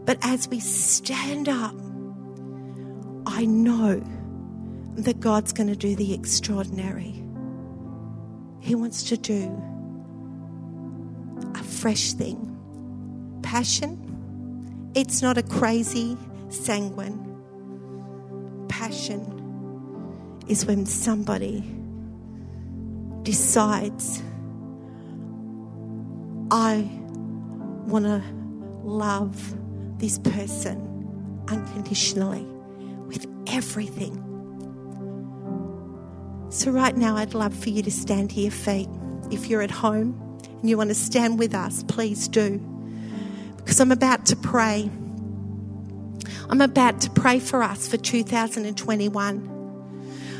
But 0.05 0.17
as 0.21 0.47
we 0.47 0.59
stand 0.59 1.49
up, 1.49 1.75
I 3.27 3.45
know 3.45 4.01
that 4.95 5.19
God's 5.19 5.53
going 5.53 5.67
to 5.67 5.75
do 5.75 5.95
the 5.95 6.13
extraordinary. 6.13 7.23
He 8.61 8.73
wants 8.73 9.03
to 9.09 9.17
do 9.17 9.61
a 11.53 11.63
fresh 11.63 12.13
thing. 12.13 12.55
Passion, 13.43 14.91
it's 14.95 15.21
not 15.21 15.37
a 15.37 15.43
crazy 15.43 16.17
sanguine. 16.49 17.25
Passion 18.69 19.33
is 20.47 20.65
when 20.65 20.85
somebody 20.85 21.63
decides, 23.23 24.23
I 26.49 26.89
want 27.87 28.05
to 28.05 28.23
love 28.83 29.55
this 29.99 30.17
person 30.19 31.43
unconditionally 31.49 32.43
with 33.07 33.25
everything. 33.47 34.23
So, 36.49 36.71
right 36.71 36.95
now, 36.95 37.17
I'd 37.17 37.33
love 37.33 37.53
for 37.53 37.69
you 37.69 37.83
to 37.83 37.91
stand 37.91 38.29
to 38.31 38.39
your 38.39 38.51
feet. 38.51 38.87
If 39.29 39.47
you're 39.49 39.61
at 39.61 39.71
home 39.71 40.39
and 40.61 40.69
you 40.69 40.77
want 40.77 40.89
to 40.89 40.95
stand 40.95 41.37
with 41.37 41.53
us, 41.53 41.83
please 41.83 42.29
do. 42.29 42.59
Because 43.57 43.81
I'm 43.81 43.91
about 43.91 44.27
to 44.27 44.37
pray. 44.37 44.89
I'm 46.49 46.61
about 46.61 47.01
to 47.01 47.09
pray 47.09 47.39
for 47.39 47.61
us 47.61 47.89
for 47.89 47.97
2021. 47.97 49.57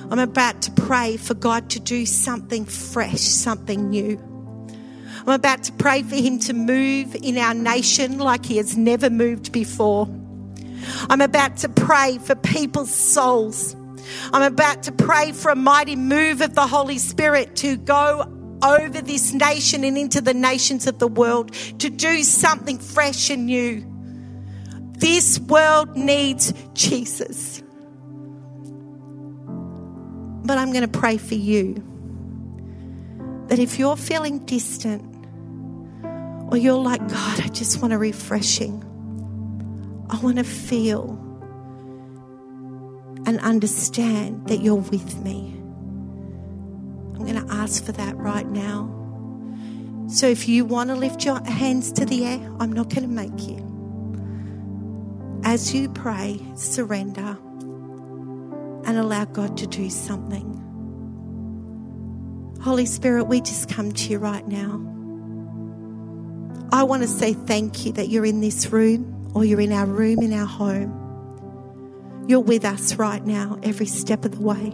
I'm 0.09 0.19
about 0.19 0.61
to 0.61 0.71
pray 0.71 1.17
for 1.17 1.33
God 1.33 1.69
to 1.71 1.81
do 1.81 2.05
something 2.05 2.63
fresh, 2.63 3.19
something 3.19 3.89
new. 3.89 4.17
I'm 5.27 5.33
about 5.33 5.63
to 5.63 5.73
pray 5.73 6.03
for 6.03 6.15
Him 6.15 6.39
to 6.39 6.53
move 6.53 7.13
in 7.21 7.37
our 7.37 7.53
nation 7.53 8.17
like 8.17 8.45
He 8.45 8.55
has 8.57 8.77
never 8.77 9.09
moved 9.09 9.51
before. 9.51 10.07
I'm 11.09 11.19
about 11.19 11.57
to 11.57 11.69
pray 11.69 12.17
for 12.19 12.33
people's 12.33 12.95
souls. 12.95 13.75
I'm 14.31 14.41
about 14.41 14.83
to 14.83 14.93
pray 14.93 15.33
for 15.33 15.51
a 15.51 15.55
mighty 15.55 15.97
move 15.97 16.39
of 16.39 16.55
the 16.55 16.65
Holy 16.65 16.97
Spirit 16.97 17.57
to 17.57 17.75
go 17.75 18.23
over 18.63 19.01
this 19.01 19.33
nation 19.33 19.83
and 19.83 19.97
into 19.97 20.21
the 20.21 20.33
nations 20.33 20.87
of 20.87 20.97
the 20.97 21.09
world 21.09 21.51
to 21.79 21.89
do 21.89 22.23
something 22.23 22.79
fresh 22.79 23.29
and 23.29 23.47
new. 23.47 23.85
This 24.93 25.39
world 25.39 25.97
needs 25.97 26.53
Jesus. 26.73 27.61
But 30.45 30.57
I'm 30.57 30.71
going 30.71 30.89
to 30.89 30.99
pray 30.99 31.17
for 31.17 31.35
you 31.35 31.83
that 33.47 33.59
if 33.59 33.77
you're 33.77 33.97
feeling 33.97 34.39
distant 34.45 35.16
or 36.49 36.57
you're 36.57 36.77
like, 36.77 37.07
God, 37.07 37.41
I 37.41 37.47
just 37.47 37.81
want 37.81 37.93
a 37.93 37.97
refreshing, 37.97 38.83
I 40.09 40.19
want 40.19 40.37
to 40.37 40.43
feel 40.43 41.23
and 43.25 43.39
understand 43.41 44.47
that 44.47 44.61
you're 44.61 44.75
with 44.75 45.19
me. 45.19 45.53
I'm 47.15 47.25
going 47.25 47.45
to 47.45 47.53
ask 47.53 47.83
for 47.83 47.91
that 47.91 48.15
right 48.15 48.47
now. 48.47 48.93
So 50.07 50.27
if 50.27 50.47
you 50.47 50.63
want 50.63 50.89
to 50.89 50.95
lift 50.95 51.25
your 51.25 51.43
hands 51.43 51.91
to 51.93 52.05
the 52.05 52.23
air, 52.23 52.39
I'm 52.59 52.71
not 52.71 52.89
going 52.89 53.01
to 53.01 53.09
make 53.09 53.47
you. 53.47 53.63
As 55.43 55.73
you 55.73 55.89
pray, 55.89 56.39
surrender 56.55 57.37
and 58.85 58.97
allow 58.97 59.25
God 59.25 59.57
to 59.57 59.67
do 59.67 59.89
something. 59.89 60.63
Holy 62.61 62.85
Spirit, 62.85 63.25
we 63.25 63.41
just 63.41 63.67
come 63.69 63.91
to 63.91 64.09
you 64.09 64.19
right 64.19 64.47
now. 64.47 64.96
I 66.71 66.83
want 66.83 67.03
to 67.03 67.07
say 67.07 67.33
thank 67.33 67.85
you 67.85 67.93
that 67.93 68.09
you're 68.09 68.25
in 68.25 68.41
this 68.41 68.71
room 68.71 69.31
or 69.33 69.45
you're 69.45 69.61
in 69.61 69.71
our 69.71 69.85
room, 69.85 70.19
in 70.19 70.33
our 70.33 70.45
home. 70.45 72.25
You're 72.27 72.41
with 72.41 72.65
us 72.65 72.95
right 72.95 73.25
now, 73.25 73.57
every 73.63 73.85
step 73.85 74.25
of 74.25 74.31
the 74.31 74.41
way. 74.41 74.73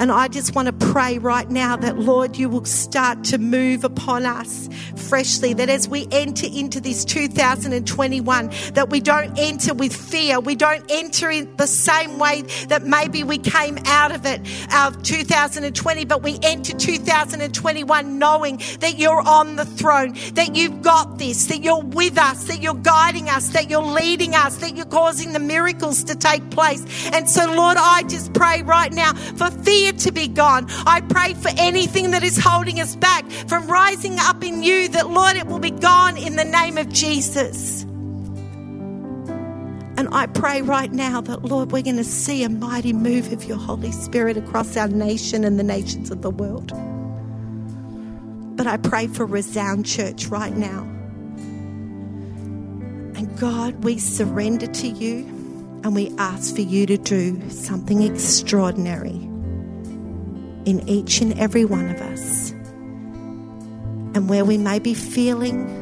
And 0.00 0.10
I 0.10 0.28
just 0.28 0.54
want 0.54 0.64
to 0.64 0.72
pray 0.72 1.18
right 1.18 1.50
now 1.50 1.76
that, 1.76 1.98
Lord, 1.98 2.38
you 2.38 2.48
will 2.48 2.64
start 2.64 3.22
to 3.24 3.36
move 3.36 3.84
upon 3.84 4.24
us 4.24 4.70
freshly. 4.96 5.52
That 5.52 5.68
as 5.68 5.88
we 5.90 6.08
enter 6.10 6.46
into 6.46 6.80
this 6.80 7.04
2021, 7.04 8.50
that 8.72 8.88
we 8.88 9.00
don't 9.00 9.38
enter 9.38 9.74
with 9.74 9.94
fear. 9.94 10.40
We 10.40 10.54
don't 10.54 10.90
enter 10.90 11.30
in 11.30 11.54
the 11.56 11.66
same 11.66 12.18
way 12.18 12.42
that 12.68 12.86
maybe 12.86 13.24
we 13.24 13.36
came 13.36 13.76
out 13.84 14.10
of 14.10 14.24
it, 14.24 14.40
of 14.74 15.02
2020, 15.02 16.06
but 16.06 16.22
we 16.22 16.38
enter 16.42 16.74
2021 16.74 18.18
knowing 18.18 18.56
that 18.78 18.98
you're 18.98 19.20
on 19.20 19.56
the 19.56 19.66
throne, 19.66 20.14
that 20.32 20.56
you've 20.56 20.80
got 20.80 21.18
this, 21.18 21.44
that 21.48 21.62
you're 21.62 21.82
with 21.82 22.16
us, 22.16 22.44
that 22.44 22.62
you're 22.62 22.72
guiding 22.72 23.28
us, 23.28 23.50
that 23.50 23.68
you're 23.68 23.82
leading 23.82 24.34
us, 24.34 24.56
that 24.56 24.78
you're 24.78 24.86
causing 24.86 25.34
the 25.34 25.38
miracles 25.38 26.04
to 26.04 26.14
take 26.14 26.48
place. 26.48 26.82
And 27.12 27.28
so, 27.28 27.44
Lord, 27.52 27.76
I 27.78 28.04
just 28.04 28.32
pray 28.32 28.62
right 28.62 28.92
now 28.94 29.12
for 29.12 29.50
fear 29.50 29.89
to 29.98 30.12
be 30.12 30.28
gone. 30.28 30.66
I 30.86 31.00
pray 31.00 31.34
for 31.34 31.50
anything 31.56 32.12
that 32.12 32.22
is 32.22 32.38
holding 32.38 32.80
us 32.80 32.96
back 32.96 33.30
from 33.30 33.66
rising 33.66 34.18
up 34.18 34.44
in 34.44 34.62
you, 34.62 34.88
that 34.88 35.10
Lord, 35.10 35.36
it 35.36 35.46
will 35.46 35.58
be 35.58 35.70
gone 35.70 36.16
in 36.16 36.36
the 36.36 36.44
name 36.44 36.78
of 36.78 36.88
Jesus. 36.88 37.82
And 40.00 40.08
I 40.12 40.26
pray 40.26 40.62
right 40.62 40.90
now 40.90 41.20
that, 41.20 41.44
Lord, 41.44 41.72
we're 41.72 41.82
going 41.82 41.96
to 41.96 42.04
see 42.04 42.42
a 42.42 42.48
mighty 42.48 42.94
move 42.94 43.32
of 43.32 43.44
your 43.44 43.58
Holy 43.58 43.92
Spirit 43.92 44.38
across 44.38 44.76
our 44.76 44.88
nation 44.88 45.44
and 45.44 45.58
the 45.58 45.62
nations 45.62 46.10
of 46.10 46.22
the 46.22 46.30
world. 46.30 46.72
But 48.56 48.66
I 48.66 48.78
pray 48.78 49.08
for 49.08 49.26
Resound 49.26 49.84
Church 49.84 50.26
right 50.26 50.56
now. 50.56 50.82
And 53.14 53.38
God, 53.38 53.84
we 53.84 53.98
surrender 53.98 54.66
to 54.66 54.88
you 54.88 55.26
and 55.84 55.94
we 55.94 56.14
ask 56.18 56.54
for 56.54 56.62
you 56.62 56.86
to 56.86 56.96
do 56.96 57.50
something 57.50 58.02
extraordinary 58.02 59.29
in 60.64 60.88
each 60.88 61.20
and 61.20 61.38
every 61.38 61.64
one 61.64 61.88
of 61.88 62.00
us. 62.00 62.50
And 64.12 64.28
where 64.28 64.44
we 64.44 64.58
may 64.58 64.78
be 64.78 64.94
feeling 64.94 65.78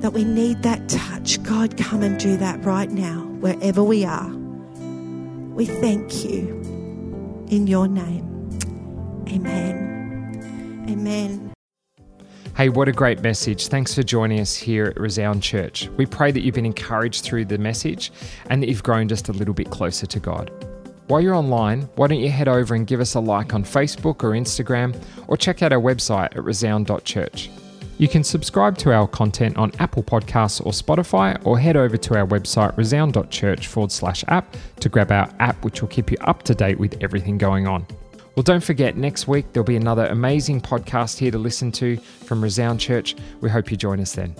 that 0.00 0.12
we 0.12 0.24
need 0.24 0.62
that 0.62 0.88
touch, 0.88 1.42
God, 1.42 1.76
come 1.76 2.02
and 2.02 2.18
do 2.18 2.36
that 2.36 2.64
right 2.64 2.90
now, 2.90 3.20
wherever 3.40 3.82
we 3.82 4.04
are. 4.04 4.28
We 5.54 5.66
thank 5.66 6.24
you 6.24 6.48
in 7.48 7.66
your 7.66 7.86
name. 7.86 8.28
Amen. 9.28 10.86
Amen. 10.88 11.52
Hey, 12.56 12.68
what 12.68 12.88
a 12.88 12.92
great 12.92 13.22
message. 13.22 13.68
Thanks 13.68 13.94
for 13.94 14.02
joining 14.02 14.40
us 14.40 14.56
here 14.56 14.86
at 14.86 15.00
Resound 15.00 15.42
Church. 15.42 15.88
We 15.96 16.04
pray 16.04 16.32
that 16.32 16.40
you've 16.40 16.54
been 16.54 16.66
encouraged 16.66 17.24
through 17.24 17.46
the 17.46 17.58
message 17.58 18.12
and 18.50 18.62
that 18.62 18.68
you've 18.68 18.82
grown 18.82 19.08
just 19.08 19.28
a 19.28 19.32
little 19.32 19.54
bit 19.54 19.70
closer 19.70 20.06
to 20.06 20.20
God. 20.20 20.50
While 21.12 21.20
you're 21.20 21.34
online, 21.34 21.90
why 21.96 22.06
don't 22.06 22.20
you 22.20 22.30
head 22.30 22.48
over 22.48 22.74
and 22.74 22.86
give 22.86 22.98
us 22.98 23.16
a 23.16 23.20
like 23.20 23.52
on 23.52 23.64
Facebook 23.64 24.24
or 24.24 24.30
Instagram, 24.30 24.98
or 25.28 25.36
check 25.36 25.62
out 25.62 25.70
our 25.70 25.78
website 25.78 26.34
at 26.34 26.42
resound.church. 26.42 27.50
You 27.98 28.08
can 28.08 28.24
subscribe 28.24 28.78
to 28.78 28.94
our 28.94 29.06
content 29.06 29.58
on 29.58 29.72
Apple 29.78 30.02
Podcasts 30.02 30.64
or 30.64 30.72
Spotify, 30.72 31.38
or 31.44 31.58
head 31.58 31.76
over 31.76 31.98
to 31.98 32.16
our 32.16 32.26
website 32.26 32.74
resound.church 32.78 33.66
forward 33.66 33.92
slash 33.92 34.24
app 34.28 34.56
to 34.80 34.88
grab 34.88 35.12
our 35.12 35.28
app, 35.38 35.62
which 35.66 35.82
will 35.82 35.88
keep 35.90 36.10
you 36.10 36.16
up 36.22 36.44
to 36.44 36.54
date 36.54 36.78
with 36.78 36.96
everything 37.02 37.36
going 37.36 37.66
on. 37.66 37.86
Well, 38.34 38.42
don't 38.42 38.64
forget, 38.64 38.96
next 38.96 39.28
week 39.28 39.52
there'll 39.52 39.66
be 39.66 39.76
another 39.76 40.06
amazing 40.06 40.62
podcast 40.62 41.18
here 41.18 41.30
to 41.30 41.36
listen 41.36 41.70
to 41.72 41.98
from 41.98 42.42
Resound 42.42 42.80
Church. 42.80 43.16
We 43.42 43.50
hope 43.50 43.70
you 43.70 43.76
join 43.76 44.00
us 44.00 44.14
then. 44.14 44.34